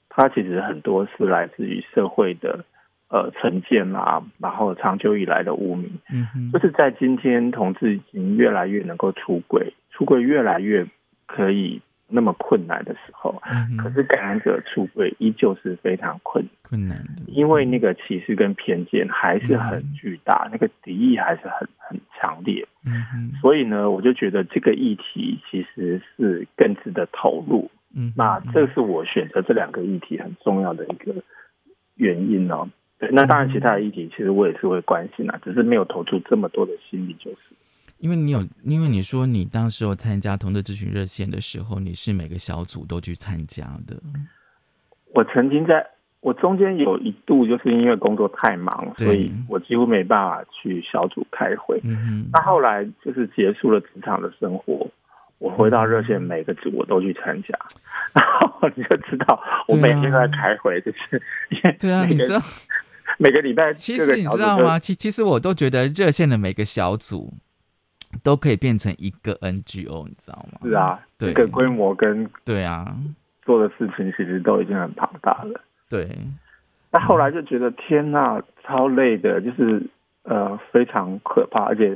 [0.10, 2.66] 它其实很多是来自于社会的
[3.10, 6.00] 呃成见啊，然后长久以来的污名。
[6.12, 10.86] 嗯，就是在今天同志已经越来越能够出轨，出轨越来越
[11.26, 11.82] 可以。
[12.16, 13.42] 那么困难的时候，
[13.76, 22.68] 可是感染者出轨依旧是非常困困难的，因为那个歧视跟偏见还是很巨大，那个敌意还是很很强烈。
[22.86, 27.72] 嗯所以呢，我就觉得这个议题其实是更值得投入。
[27.96, 31.14] 嗯，那这是我选择这两个议题很重要的一个
[31.96, 32.68] 原因哦。
[33.00, 37.38] 对，那当然其他的议题其实我也是会关心啊，只是没有投出这么多的心力就是。
[38.00, 43.96] 因为你有，因为你说你当时候参加同志咨询热线的时候，你是每个小组都去参加的。
[45.14, 45.86] 我曾经在，
[46.24, 51.80] 我中间有一度就是因为工作太忙，所以我几乎没办法去小组开会。
[51.84, 54.88] 嗯那后来就是结束了职场的生活，
[55.38, 57.60] 我回到热线，每个组我都去参加，
[58.16, 61.22] 然后你就知道我每天都在开会，就是
[61.80, 62.40] 对啊，你知道
[63.20, 64.80] 每个礼拜，其实你知道吗？
[64.80, 67.34] 其其实我都觉得热线的每个小组。
[68.22, 70.60] 都可以变成一个 NGO，你知道吗？
[70.62, 72.96] 是啊，这个规模跟对啊
[73.42, 75.60] 做的事情其实都已经很庞大了。
[75.94, 76.18] 对，
[76.92, 79.86] 那后来就觉得天呐，超累的，就是
[80.24, 81.96] 呃非常可怕，而且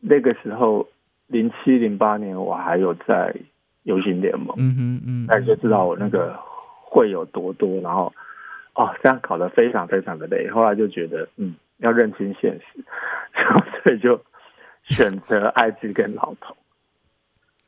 [0.00, 0.88] 那个时候
[1.26, 3.34] 零七零八年我还有在
[3.82, 6.34] 游行联盟，嗯哼嗯，那你就知道我那个
[6.82, 8.12] 会有多多，然后
[8.74, 10.48] 哦这样搞得非常非常的累。
[10.50, 12.84] 后来就觉得嗯要认清现实，
[13.84, 14.18] 所以就。
[14.90, 16.56] 选择艾滋跟老头，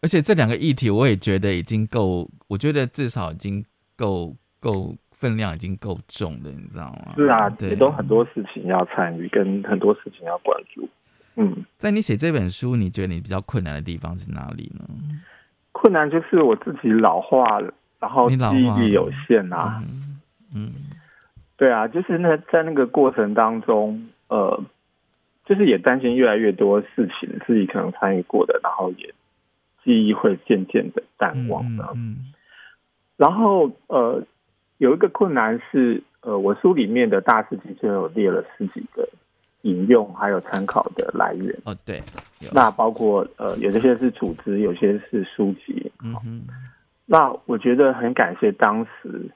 [0.02, 3.64] 而且这两个议题我也觉得已经够，我觉得至少已经
[3.96, 4.92] 够够
[5.24, 7.14] 分量，已经够重了，你知道吗？
[7.16, 10.86] 是啊，也都很多事情要参与，跟很多事情要关注。
[11.36, 14.84] 嗯，在你写这本书，你觉得你比较困难的地方是哪里呢？
[15.72, 19.82] 困难就是我自己老化了，然后记忆力有限啊。
[20.54, 20.70] 嗯，
[21.56, 24.62] 对啊，就是那在那个过程当中，呃。
[25.46, 29.12] 就是也担心越来越多事情自己可能参与过的，然后也
[29.84, 31.92] 记忆会渐渐的淡忘了。
[31.94, 32.32] 嗯，
[33.18, 34.24] 然后呃，
[34.84, 39.08] 有一个困难是，呃，我书里面的大事记就有列了十几个
[39.62, 41.58] 引用还有参考的来源。
[41.64, 42.02] 哦，对，
[42.52, 45.90] 那包括呃，有些是组织，有些是书籍。
[46.04, 46.42] 嗯哼，
[47.06, 49.30] 那我觉得很感谢当时。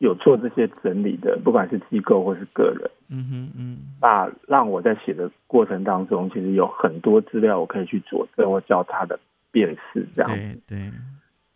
[0.00, 9.18] 有做这些整理的，不管是机构或是个人，嗯哼嗯，那让我在写的过程当中，其实有很多资料我可以去佐证或交叉的
[9.50, 10.36] 辨识，这样子。
[10.68, 10.90] 对对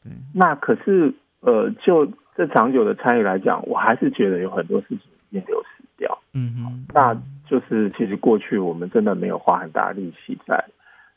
[0.02, 0.12] 对。
[0.34, 6.18] 那可是呃，就这长久的参与来讲，我还是觉得有很多事情已经流失掉。
[6.32, 7.14] 嗯哼，那
[7.46, 10.64] 就是其实过去我们真的没有花很大力气在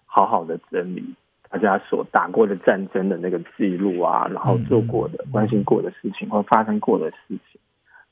[0.06, 1.16] 好好的整理。
[1.48, 7.62] 大家所打过的战争的那个记录啊，然后做过的、关心过的事情或发生过的事情，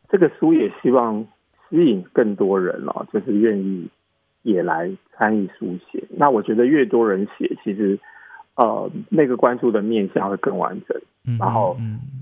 [0.08, 1.28] 这个书也希望
[1.70, 3.90] 吸引更多人哦，就是愿意
[4.44, 6.06] 也来参与书写。
[6.12, 8.00] 那我觉得越多人写，其实
[8.56, 11.02] 呃那个关注的面向会更完整，
[11.40, 11.78] 然后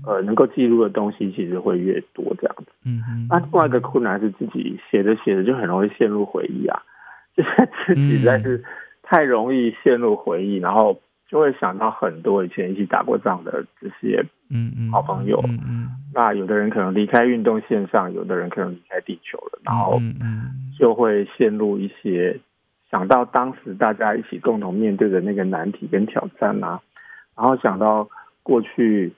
[0.06, 2.66] 呃能够记录的东西其实会越多这样子。
[2.84, 3.26] 嗯嗯。
[3.28, 6.82] 那另外一个困难是自己写着写着就很容易陷入回忆啊，
[7.36, 8.62] 就是自己实在是
[9.02, 11.00] 太容易陷入回忆，然后。
[11.32, 22.38] 就会想到很多以前一起打过仗的这些嗯嗯好朋友，嗯嗯，那有的人可能离开运动线上，有的人可能离开地球了，然后嗯就会陷入一些
[22.92, 26.80] 想到当时大家一起共同面对的那个难题跟挑战啊，
[27.36, 28.08] 然后想到
[28.44, 29.12] 过去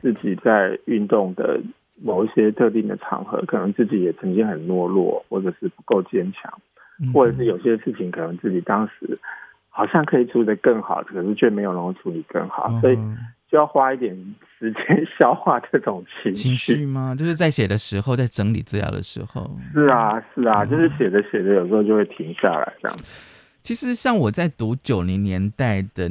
[0.00, 1.60] 自己在运动的
[2.02, 6.52] 某一些特定的场合，可能自己也曾经很懦弱，或者是不够坚强，
[7.12, 9.18] 或者是有些事情可能自己当时。
[9.70, 12.98] 好像可以处理的更好，可是却没有能够处理更好，所以
[13.50, 14.14] 就要花一点
[14.58, 14.82] 时间
[15.18, 17.14] 消化这种情情绪吗？
[17.18, 19.50] 就是在写的时候，在整理资料的时候。
[19.72, 22.98] 是啊，是啊，就是写着写着，有时候就会停下来这样。
[23.62, 26.10] 其实像我在读九零年代的。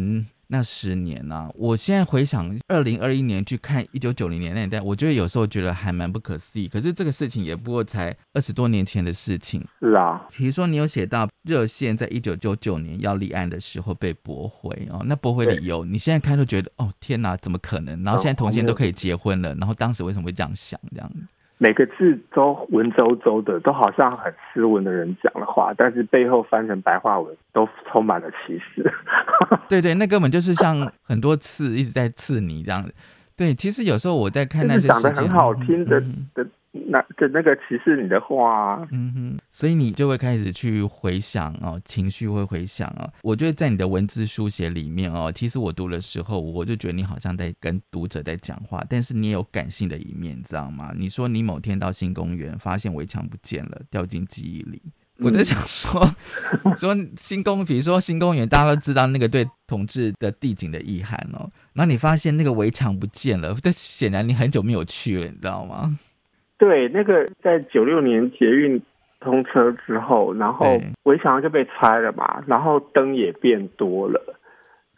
[0.50, 6.68] 那十年呐，我现在回想二零二一年去看一九九零年那一代，我觉得有时候觉得还蛮不可思议。
[6.68, 9.66] 可是这个事情也不过才二十多年前的事情。
[9.80, 18.02] 是啊，比如说你有写到热线在一九九九年要立案的时候被驳回哦，那驳回理由，你现在看都觉得哦天哪，怎么可能？
[18.04, 21.12] 然后现在同性都可以结婚了，然后当时为什么会这样想这样？
[21.58, 28.94] 每个字都文绉绉的，都好像很斯文的人讲的话，但是背后翻成白话文都充满了歧视。
[29.68, 32.94] 对对，那根本就是像很多刺一直在刺你这样子。
[33.36, 36.00] 对，其实有时候我在看那些讲的很好听的
[36.34, 36.48] 的。
[36.72, 43.12] 那的那个歧视你的话，嗯哼，所以你就会开始去回想哦，情绪会回想哦。
[43.24, 50.94] 我觉得在你的文字书写里面哦，其实我读的时候，我就觉得你好像在跟读者在讲话，但是你也有感性的一面，你知道吗？
[50.96, 54.82] 你说你某天到新公园，发现围墙不见了，掉进记忆里。
[55.20, 56.08] 我在想说，
[56.78, 61.50] 说新公，比如说新公园，大家都知道那个对统治的地景的遗憾哦。
[61.74, 65.98] 然后你发现那个围墙不见了，这显然你很久没有去了，你知道吗？
[66.58, 68.82] 对，那个在九六年捷运
[69.20, 74.20] 通车之后，然后围墙就被拆了嘛，然后灯也变多了，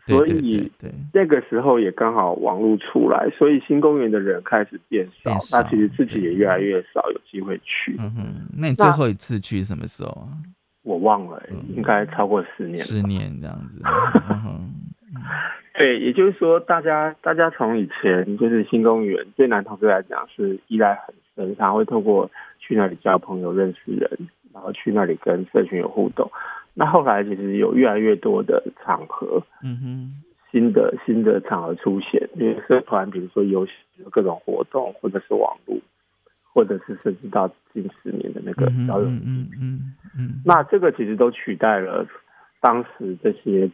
[0.05, 0.71] 所以
[1.13, 7.95] 那个时候也刚好网络出来，所以新公园的人开始变少，那其实自己也越来越少有机会去。
[7.99, 10.31] 嗯哼，那你最后一次去什么时候啊？
[10.83, 11.43] 我忘了，
[11.75, 13.81] 应该超过十年，十年这样子。
[15.77, 21.13] 对，也就是说，大家大家从以前就是新公园对男同志来讲是依赖很。
[21.45, 22.29] 经常会透过
[22.59, 24.09] 去那里交朋友、认识人，
[24.53, 26.31] 然后去那里跟社群有互动。
[26.73, 33.71] 那后来其实有越来越多的场合，嗯哼，新的新的场合出现，因为社团，比如说游戏、
[34.11, 35.77] 各种活动，或者是网络，
[36.53, 40.41] 或者是涉及到近十年的那个交友，嗯嗯嗯。
[40.45, 42.05] 那这个其实都取代了
[42.61, 43.69] 当时这些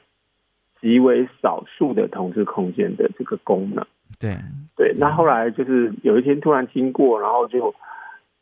[0.85, 3.83] 极为少数的同志空间的这个功能。
[4.19, 4.37] 对
[4.77, 7.73] 对，那后来就是有一天突然经过，然后就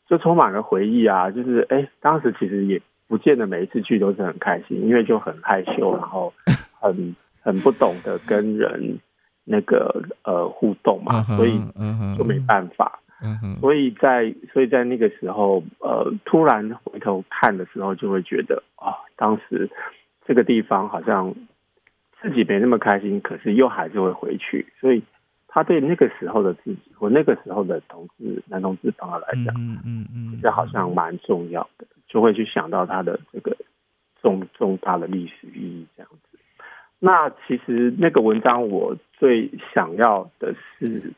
[0.10, 6.34] 就充满了回忆啊，就是哎，当时其实也不见得每一次去都是很开心，因为就很害羞，然后
[6.82, 9.00] 很很不懂得跟人
[9.46, 11.58] 那个呃互动嘛，所以
[12.18, 13.00] 就没办法。
[13.62, 19.70] 所以在所以在那个时候，呃，突然回头看的时候，就会觉得啊，当时
[20.28, 21.34] 这个地方好像
[22.24, 25.04] 自己没那么开心，可是又还是会回去，所以。
[25.56, 33.56] 他对那个时候的自己或那个时候的同志男同志朋友来讲，嗯嗯嗯，这好像蛮重要的，就会去想到他的这个
[34.20, 36.40] 重重大的历史意义这样子。
[36.98, 41.14] 那其实那个文章我最想要的是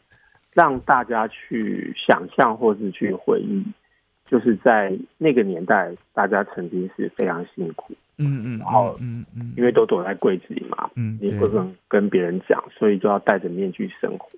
[0.52, 3.64] 让大家去想象或是去回忆，
[4.28, 7.94] 就是在那个年代，大家曾经是非常辛苦。
[8.18, 14.30] 嗯嗯，然后嗯嗯，因为都躲在柜子里嘛，嗯，你不能跟别人讲，所以就要戴着面具生活。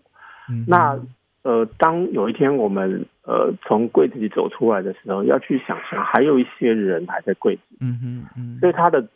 [0.66, 1.00] 那
[1.44, 7.62] 呃，当有一天我们呃从柜子里走出来的时候，要去想象还有一些人还在柜子。
[7.80, 9.08] 嗯哼嗯，所以他的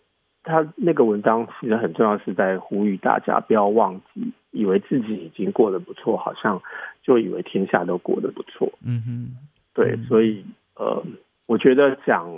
[0.43, 6.61] 他那个文章其实很重要，是在呼吁大家不要忘记，以为自己已经过得不错，好像
[7.01, 8.71] 就以为天下都过得不错。
[8.85, 9.37] 嗯哼，
[9.73, 10.45] 对，所以
[10.75, 11.03] 呃，
[11.47, 12.29] 我觉得讲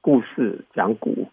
[0.00, 1.28] 故事讲古。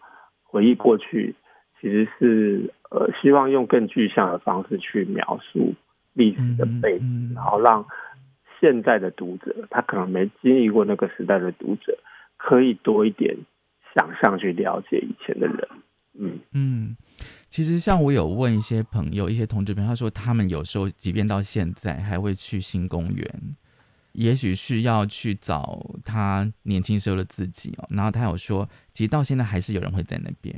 [0.54, 1.34] 回忆过去，
[1.80, 5.74] 其实是呃，希望用更具象的方式去描述
[6.12, 7.84] 历史的背景，然后让
[8.60, 11.98] 现在的读者，他可能没经历过那个时代的读者，
[12.36, 13.36] 可以多一点
[13.96, 15.68] 想象去了解以前的人。
[16.16, 16.96] 嗯嗯，
[17.48, 23.26] 其实像我有问一些朋友，一些同志朋友，他说他们有时候即便到现在还会去新公园。
[24.14, 30.54] 也许是要去找他年轻时候的自己哦，然后他有说，其实到现在还是有人会在那边，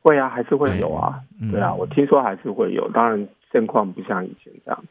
[0.00, 1.20] 会啊，还是会有啊，
[1.50, 4.88] 对啊，我听说还是会有，当然现况不像以前这样子。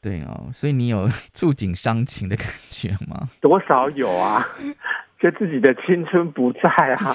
[0.00, 3.28] 对哦，所以你有触景伤情的感觉吗？
[3.40, 4.46] 多少有啊，
[5.20, 7.14] 就自己的青春不在啊，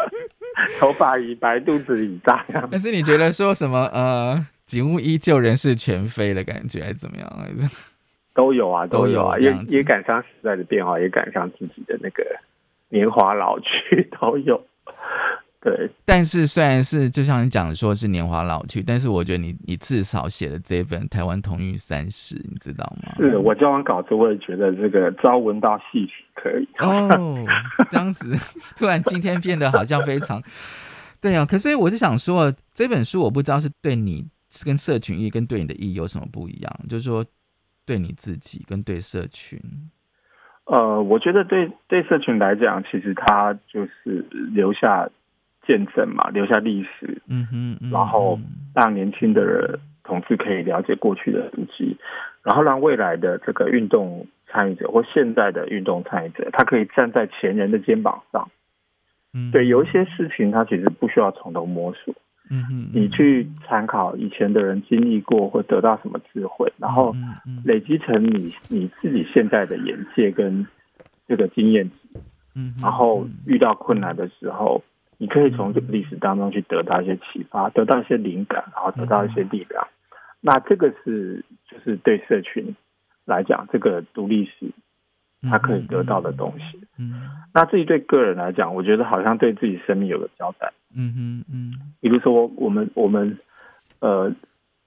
[0.78, 2.68] 头发已白，肚子已大呀。
[2.70, 7.48] 但是你觉得说什么呃，景物依旧，人事全非的感觉，还是怎么样？
[8.38, 12.24] 都有啊，都有啊，也也赶上时代的变化，也赶上自己的那个
[12.88, 14.64] 年华老去， 都有。
[15.60, 23.12] 对，但是虽然是就像你讲的说是年华老去，但是我觉得你你至少写了这本《台湾同运三十》，你知道吗？
[23.18, 27.44] 是我交完稿子，我也觉得这个朝闻道细许可以哦。
[27.90, 28.36] 这样子，
[28.78, 30.40] 突然今天变得好像非常
[31.20, 31.44] 对啊。
[31.44, 37.24] 可是我就想说，这本书我不知道是对你是跟社群意跟对你的意义有什么不一样，就是说。
[37.88, 39.58] 对你自己跟对社群，
[40.66, 45.08] 呃，我觉得对对社群来讲，其实它就是留下
[45.66, 48.38] 见证嘛，留下历史，嗯哼，然后
[48.74, 51.96] 让年轻的人同志可以了解过去的足迹，
[52.42, 58.50] 然后让未来的这个运动参与者或现在的运动参与者，他可以站在前人的肩膀上。
[59.32, 62.14] 嗯，对，有一些事情他其实不需要从头摸索。
[62.50, 67.14] 嗯哼，你去参考以前的人经历过，或得到什么智慧，然后
[67.64, 70.66] 累积成你你自己现在的眼界跟
[71.26, 72.20] 这个经验值。
[72.54, 74.82] 嗯，然后遇到困难的时候，
[75.18, 79.86] 你可以从这个历史当中去得到一些启发，得到一些灵感，然后得到一些力量。
[80.40, 82.74] 那这个是就是对社群
[83.24, 84.70] 来讲，这个读历史。
[85.42, 93.38] 他可以得到的东西，嗯，那自己对个人来讲，我觉得好像对自己生命有个交代，嗯哼嗯，比如说我们我们
[94.00, 94.34] 呃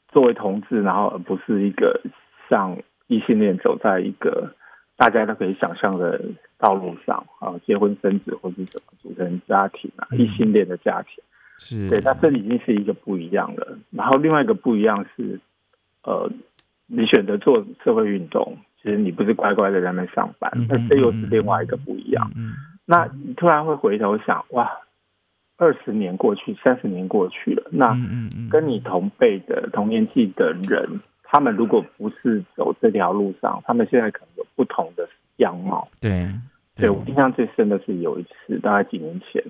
[0.10, 2.02] 作为同志，然后而不是一个
[2.50, 2.78] 像
[3.08, 4.54] 异性恋走在一个
[4.98, 6.22] 大家都可以想象的
[6.58, 11.24] 道路上啊，结婚生子或是怎么组成家庭啊，异性恋的家庭
[11.58, 13.78] 是对，那这已经是一个不一样了。
[13.92, 15.40] 然后另外一个不一样是，
[16.04, 16.30] 呃，
[16.88, 18.58] 你选择做社会运动。
[18.84, 22.32] 其实你不是乖乖的在那上班，那这又是另外一个不一样。
[22.36, 22.54] 嗯，
[22.84, 24.72] 那你突然会回头想，哇，
[25.58, 27.96] 二十年过去，三十年过去了，那
[28.50, 35.08] 跟你同辈的同年纪的人，他们如果不是走这条路上，他们现在可能有不同的
[35.38, 35.88] 样貌。
[36.00, 36.28] 对，
[36.76, 39.44] 对我印象最深的是有一次，大概几年前，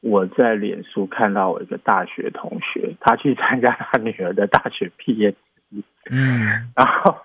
[0.00, 5.34] 我在脸书看到我一个大学同学，他去参加他女儿的大学毕业
[5.68, 7.18] 仪，嗯， 然后。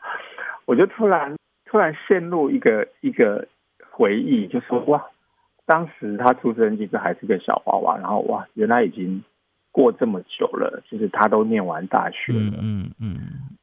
[0.67, 1.33] 我就突然
[1.77, 3.47] 突然陷入一个一个
[3.91, 5.05] 回忆，就说哇，
[5.67, 9.23] 当时他出生其实还是个小娃娃，然后哇，原来已经
[9.71, 13.19] 过这么久了，就是他都念完大学了，嗯嗯，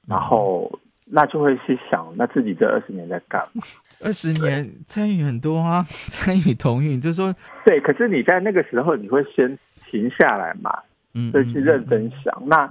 [0.07, 0.71] 然后
[1.07, 3.63] 那就会去想，那自己这二十年在干嘛？
[4.05, 7.35] 二十年参与很多啊， 参与同运，就说
[7.65, 9.59] 对，可是你在那个时候，你会先
[9.91, 10.71] 停下来嘛，
[11.15, 12.33] 嗯，就去认真想。
[12.47, 12.71] 那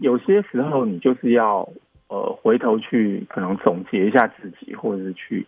[0.00, 1.66] 有些时候你就是要。
[2.14, 5.44] 呃，回头去可能总结一下自己，或者是去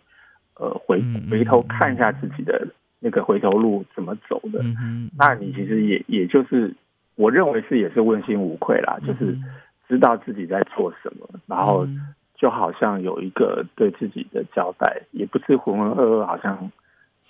[0.56, 1.00] 呃回
[1.30, 2.66] 回头看一下自己的
[2.98, 4.60] 那个回头路怎么走的。
[4.64, 6.74] 嗯那你其实也也就是
[7.14, 9.38] 我认为是也是问心无愧啦，就是
[9.86, 11.86] 知道自己在做什么，然后
[12.34, 16.72] 就好像有一个对自己的交代，也不是浑浑噩噩好像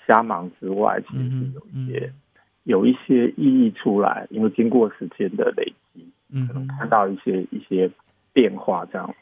[0.06, 2.12] 瞎忙之外，其实是有一些
[2.64, 6.08] 有一些意义出来，因为经过时间的累积，
[6.48, 7.90] 可能看到一些一些
[8.32, 9.14] 变化这样。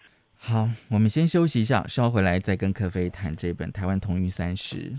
[0.47, 4.93] 好，我们先休息一下，稍回来再跟柯飞谈这本《台湾同育三十》。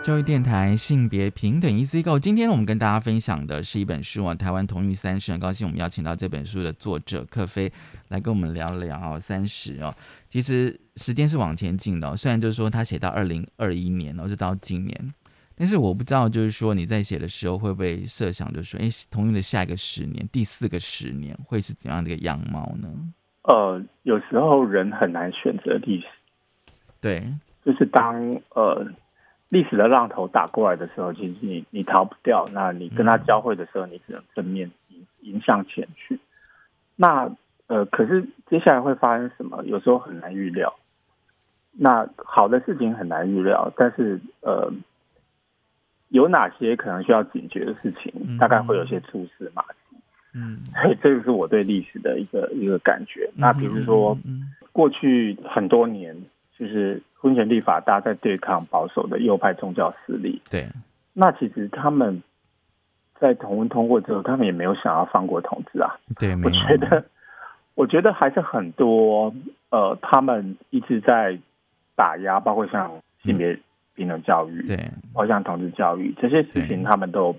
[0.00, 5.32] 教育电台性别平等 EC Go，今天我们跟大家分享的是一本书啊，《台湾同育三十》。
[5.34, 7.72] 很高兴我们邀请到这本书的作者柯飞
[8.10, 9.92] 来跟我们聊聊哦，三十哦。
[10.28, 15.14] 其实时间是往前进的，虽然就是说他写到二零二一年，然后就到今年。
[15.56, 22.88] 但是我不知道，就是说你在写的时候会不会设想，就是说，哎，同样的下一个十年、第四个十年会是怎样的一个样貌呢？
[23.42, 26.06] 呃，有时候人很难选择历史，
[27.00, 27.22] 对，
[27.64, 28.84] 就是当呃
[29.50, 32.44] 历史的浪头打过来的时候，其实你你逃不掉。
[32.52, 36.18] 那你跟他交汇的时候，你只能正面迎迎向前去。
[36.96, 37.30] 那
[37.68, 39.62] 呃，可是接下来会发生什么？
[39.64, 40.74] 有时候很难预料。
[41.70, 44.72] 那好的事情很难预料，但是呃。
[46.14, 48.38] 有哪些可能需要警觉的事情？
[48.38, 49.98] 大概会有些蛛丝马迹。
[50.32, 53.28] 嗯，所 以这个是我对历史的一个一个感觉。
[53.34, 54.16] 那比如说，
[54.70, 56.16] 过去很多年，
[56.56, 60.40] 就是婚前立法，大家在对抗保守的右派宗教势力。
[60.48, 60.68] 对。
[61.12, 62.22] 那其实他们
[63.18, 65.96] 在同婚通过之后，他们也没有想要放过同志啊。
[66.20, 67.04] 对，我觉得，
[67.74, 69.34] 我觉得还是很多
[69.70, 71.36] 呃，他们一直在
[71.96, 72.88] 打压，包括像
[73.20, 73.58] 性别。
[73.94, 74.76] 平等教育，对，
[75.12, 77.36] 包像同志教育这些事情，他们都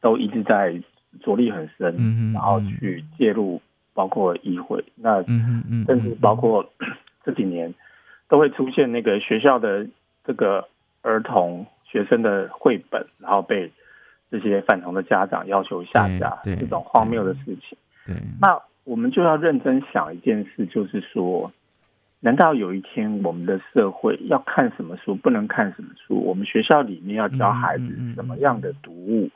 [0.00, 0.80] 都一直在
[1.20, 3.60] 着力很深，然后去介入，
[3.94, 5.22] 包括议会，那
[5.86, 6.68] 甚至包括
[7.24, 7.72] 这几年
[8.28, 9.86] 都会出现那个学校的
[10.24, 10.66] 这个
[11.02, 13.70] 儿童学生的绘本，然后被
[14.30, 17.78] 这些反同的家长要求下架，这种荒谬的事情。
[18.06, 21.52] 对，那我们就要认真想一件事，就是说。
[22.24, 26.14] 难道有一天我们的社会要看什么书，不能看什么书？
[26.20, 29.28] 我们学校里面要教孩子什么样的读物？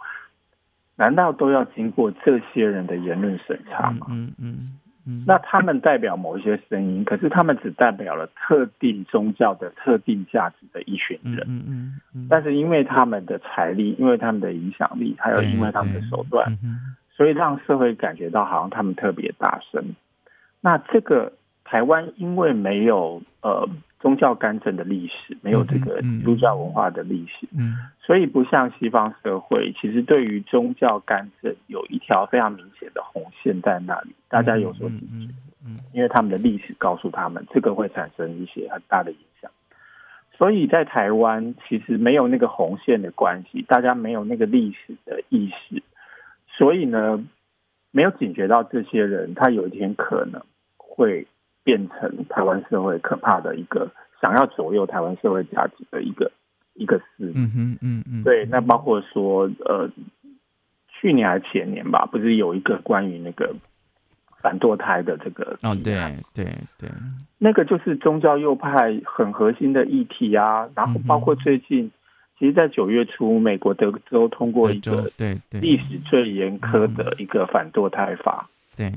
[0.95, 4.07] 难道都要经过这些人的言论审查吗？
[4.11, 5.25] 嗯嗯嗯。
[5.27, 11.45] 那他们代表某一些声音，可是他们只代表了特定宗教的特定价值的一群人。
[11.49, 12.27] 嗯嗯嗯。
[12.31, 16.57] 但是因为他们的财力，因为他们的影响力，还有因为他们的手段，
[17.17, 19.97] 所以让社会感觉到好像他们特别大声。
[20.61, 21.33] 那这个。
[21.69, 35.35] 台湾因为没有呃宗教干政的历史，没有这个基督教文化的历史，嗯，所以不像西方社会，其实对于宗教干政有一条非常明显的红线在那里，大家有所警觉，
[35.67, 39.51] 嗯，因为他们的历史告诉他们，这个会产生一些很大的影响。
[40.39, 45.83] 所以在台湾，其实没有那个红线的关系，大家没有那个历史的意识，
[46.47, 47.25] 所以呢，
[47.91, 50.41] 没有警觉到这些人，他有一天可能
[50.77, 51.27] 会。
[51.67, 53.91] 变成台湾社会可怕的一个
[54.21, 56.31] 想要左右台湾社会价值的一个
[56.75, 59.91] 一个事，嗯哼嗯嗯，对，那包括说呃，
[60.89, 63.53] 去年还前年吧，不是有一个关于那个
[64.41, 65.95] 反堕胎的这个哦，对
[66.33, 66.45] 对
[66.79, 66.89] 对，
[67.39, 70.69] 那个就是宗教右派很核心的议题啊。
[70.77, 71.91] 然后包括最近，
[72.39, 75.61] 其实，在九月初，美国德州通过一个对对。
[75.61, 78.93] 历史最严苛的一个反堕胎法，对。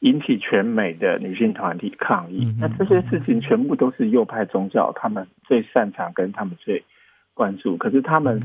[0.00, 6.82] 引起全美的女性团体抗议，那这些事情全部都是右派宗教他们最擅长跟他们最
[7.34, 7.76] 关注。
[7.76, 8.40] 可是他们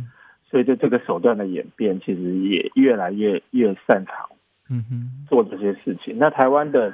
[0.50, 4.30] 随着这个手段的演变，其实也越来越越擅长，
[4.70, 6.18] 嗯哼，做这些事情。
[6.20, 6.94] 那台湾的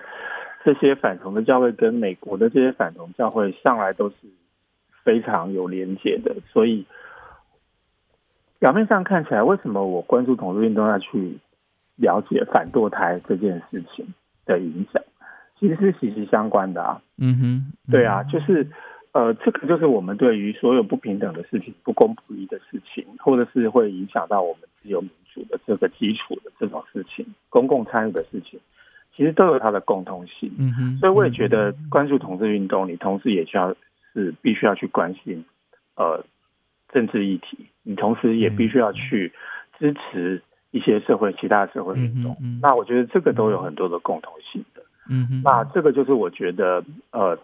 [0.63, 4.15] 这些反同的教会跟美国的这些反同教会上来都是
[5.03, 6.85] 非常有连结的，所以
[8.59, 11.39] 表面上看起来，为什么我关注同志运动要去
[11.95, 14.13] 了解反堕胎这件事情？
[14.45, 15.01] 的影响
[15.59, 18.67] 其实是息息相关的啊，嗯哼，对啊，就是
[19.11, 28.59] 呃，这个就是我们对于所有不平等的事情、不公不义的事情，或者是会影响到我们自由民主的这个基础的这种事情、公共参与的事情，
[29.15, 30.51] 其实都有它的共通性。
[30.57, 33.75] 嗯哼，所以我也觉得关注同志运动，你同时也需要
[34.13, 35.45] 是必须要去关心
[35.95, 36.25] 呃
[36.89, 39.31] 政治议题，你同时也必须要去
[39.77, 40.41] 支持。
[40.71, 44.81] 一些社会其他社会运动，那我觉得这个都有很多的共同性的。
[45.09, 47.37] 嗯那这个就是我觉得，呃，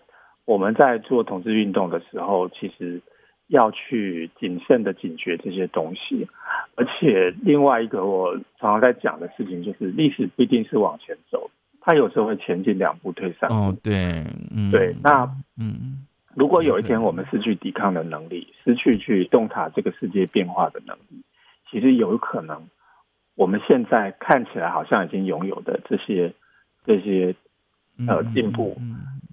[0.45, 3.01] 我们在做同志运动的时候，其实
[3.47, 6.27] 要去谨慎的警觉这些东西。
[6.75, 11.49] 而且另外一个我常常在讲的事情，就是历史不一定是往前走，
[11.81, 13.55] 它有时候会前进两步退三步。
[13.55, 14.23] 哦，对，
[14.55, 14.95] 嗯，对。
[15.03, 21.21] 那嗯，如果有一天我们失去抵抗的能力，失去去洞察这个世界变化的能力，
[21.69, 22.69] 其实有可能。
[23.37, 26.33] 我们现在看起来好像已经拥有的这些
[26.87, 27.35] 这些
[28.07, 28.75] 呃进步，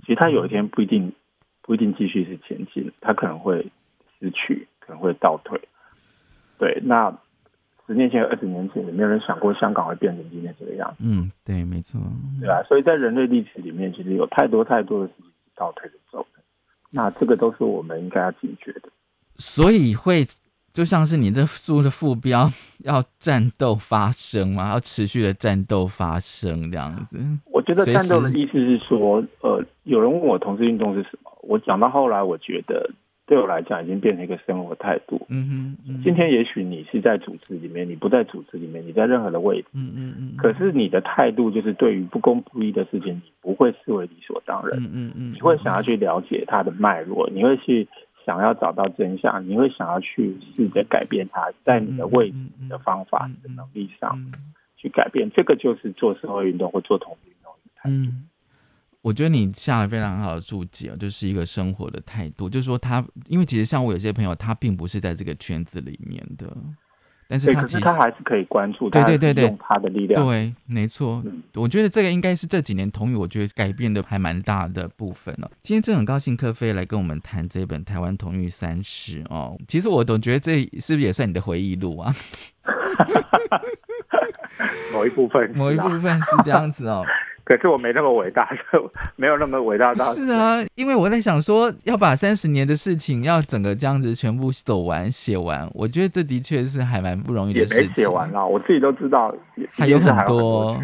[0.02, 1.11] 其实它有一天不一定
[1.62, 3.66] 不一定继续是前进，它可能会
[4.20, 5.59] 失去，可能会倒退。
[6.59, 7.18] 对，那
[7.86, 10.96] 十年前、二十年前，也没有人想过香港会变成今天这个样子？
[11.00, 11.98] 嗯，对，没错，
[12.38, 12.62] 对啊。
[12.68, 16.42] 所以在人类历史里面，其实有太多太多的事情倒退着走的，
[16.90, 18.90] 那这个都是我们应该要警觉的。
[19.36, 20.26] 所以会。
[20.74, 22.50] 就像是你这书的副标，
[22.84, 24.70] 要战斗发生吗？
[24.70, 27.16] 要持续的战斗发生这样子。
[27.52, 32.90] 我觉得战斗的意思是说，呃，有人问我同志运动是什么，我讲到后来，我觉得
[33.24, 35.24] 对我来讲已经变成一个生活态度。
[35.28, 39.68] 嗯哼，今天也许你是在组织里面，你不在组织里面，你在任何的位置。
[39.74, 40.36] 嗯嗯嗯。
[40.36, 44.76] 可是你的态度就是对于不公不义的事情，你不会视为理所当然。
[44.80, 45.32] 嗯嗯嗯。
[45.32, 47.86] 你会想要去了解它的脉络，你会去。
[48.24, 54.32] 想要找到真相，你会想要去试着改变它，在你的位置、你的方法、你的能力上
[54.76, 55.30] 去改变。
[55.34, 57.52] 这个就是做社会运动或做同运动。
[57.84, 58.28] 嗯，
[59.02, 66.56] 我觉得你下了非常好的注解，就是一个生活的态度，就是说他，因为其实像我有些朋友，他并不是在这个圈子里面的。
[67.26, 71.22] 但是他其实他还是可以关注，对对对对，用他的力量，对，没错。
[71.54, 75.50] 我觉得这个应该是这几年同语，我觉得改变的还蛮大的部分哦。
[75.62, 79.56] 今天真的很高兴柯飞来跟我们谈这本《台湾同语三十》哦。
[79.66, 82.12] 其实我总觉得这是不是也算你的回忆录啊？
[84.92, 87.04] 某一部分， 某一部分是这样子哦。
[87.45, 88.49] 可是我没那么伟大，
[89.16, 90.05] 没有那么伟大到。
[90.07, 97.82] 是啊，因为我在想说，要把三十年的事情要整个这样子全部走完写完，我觉得这的确是还蛮不容易的事情。
[97.82, 99.34] 也没写完了，我自己都知道，
[99.70, 100.76] 还有很多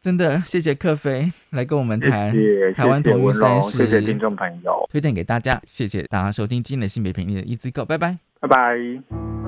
[0.00, 2.32] 真的，谢谢克飞来跟我们谈
[2.74, 9.41] 台湾同语三十，谢谢听众朋友，推荐给大家，谢谢大家收听今天的性别频率的一字购，拜拜，拜拜。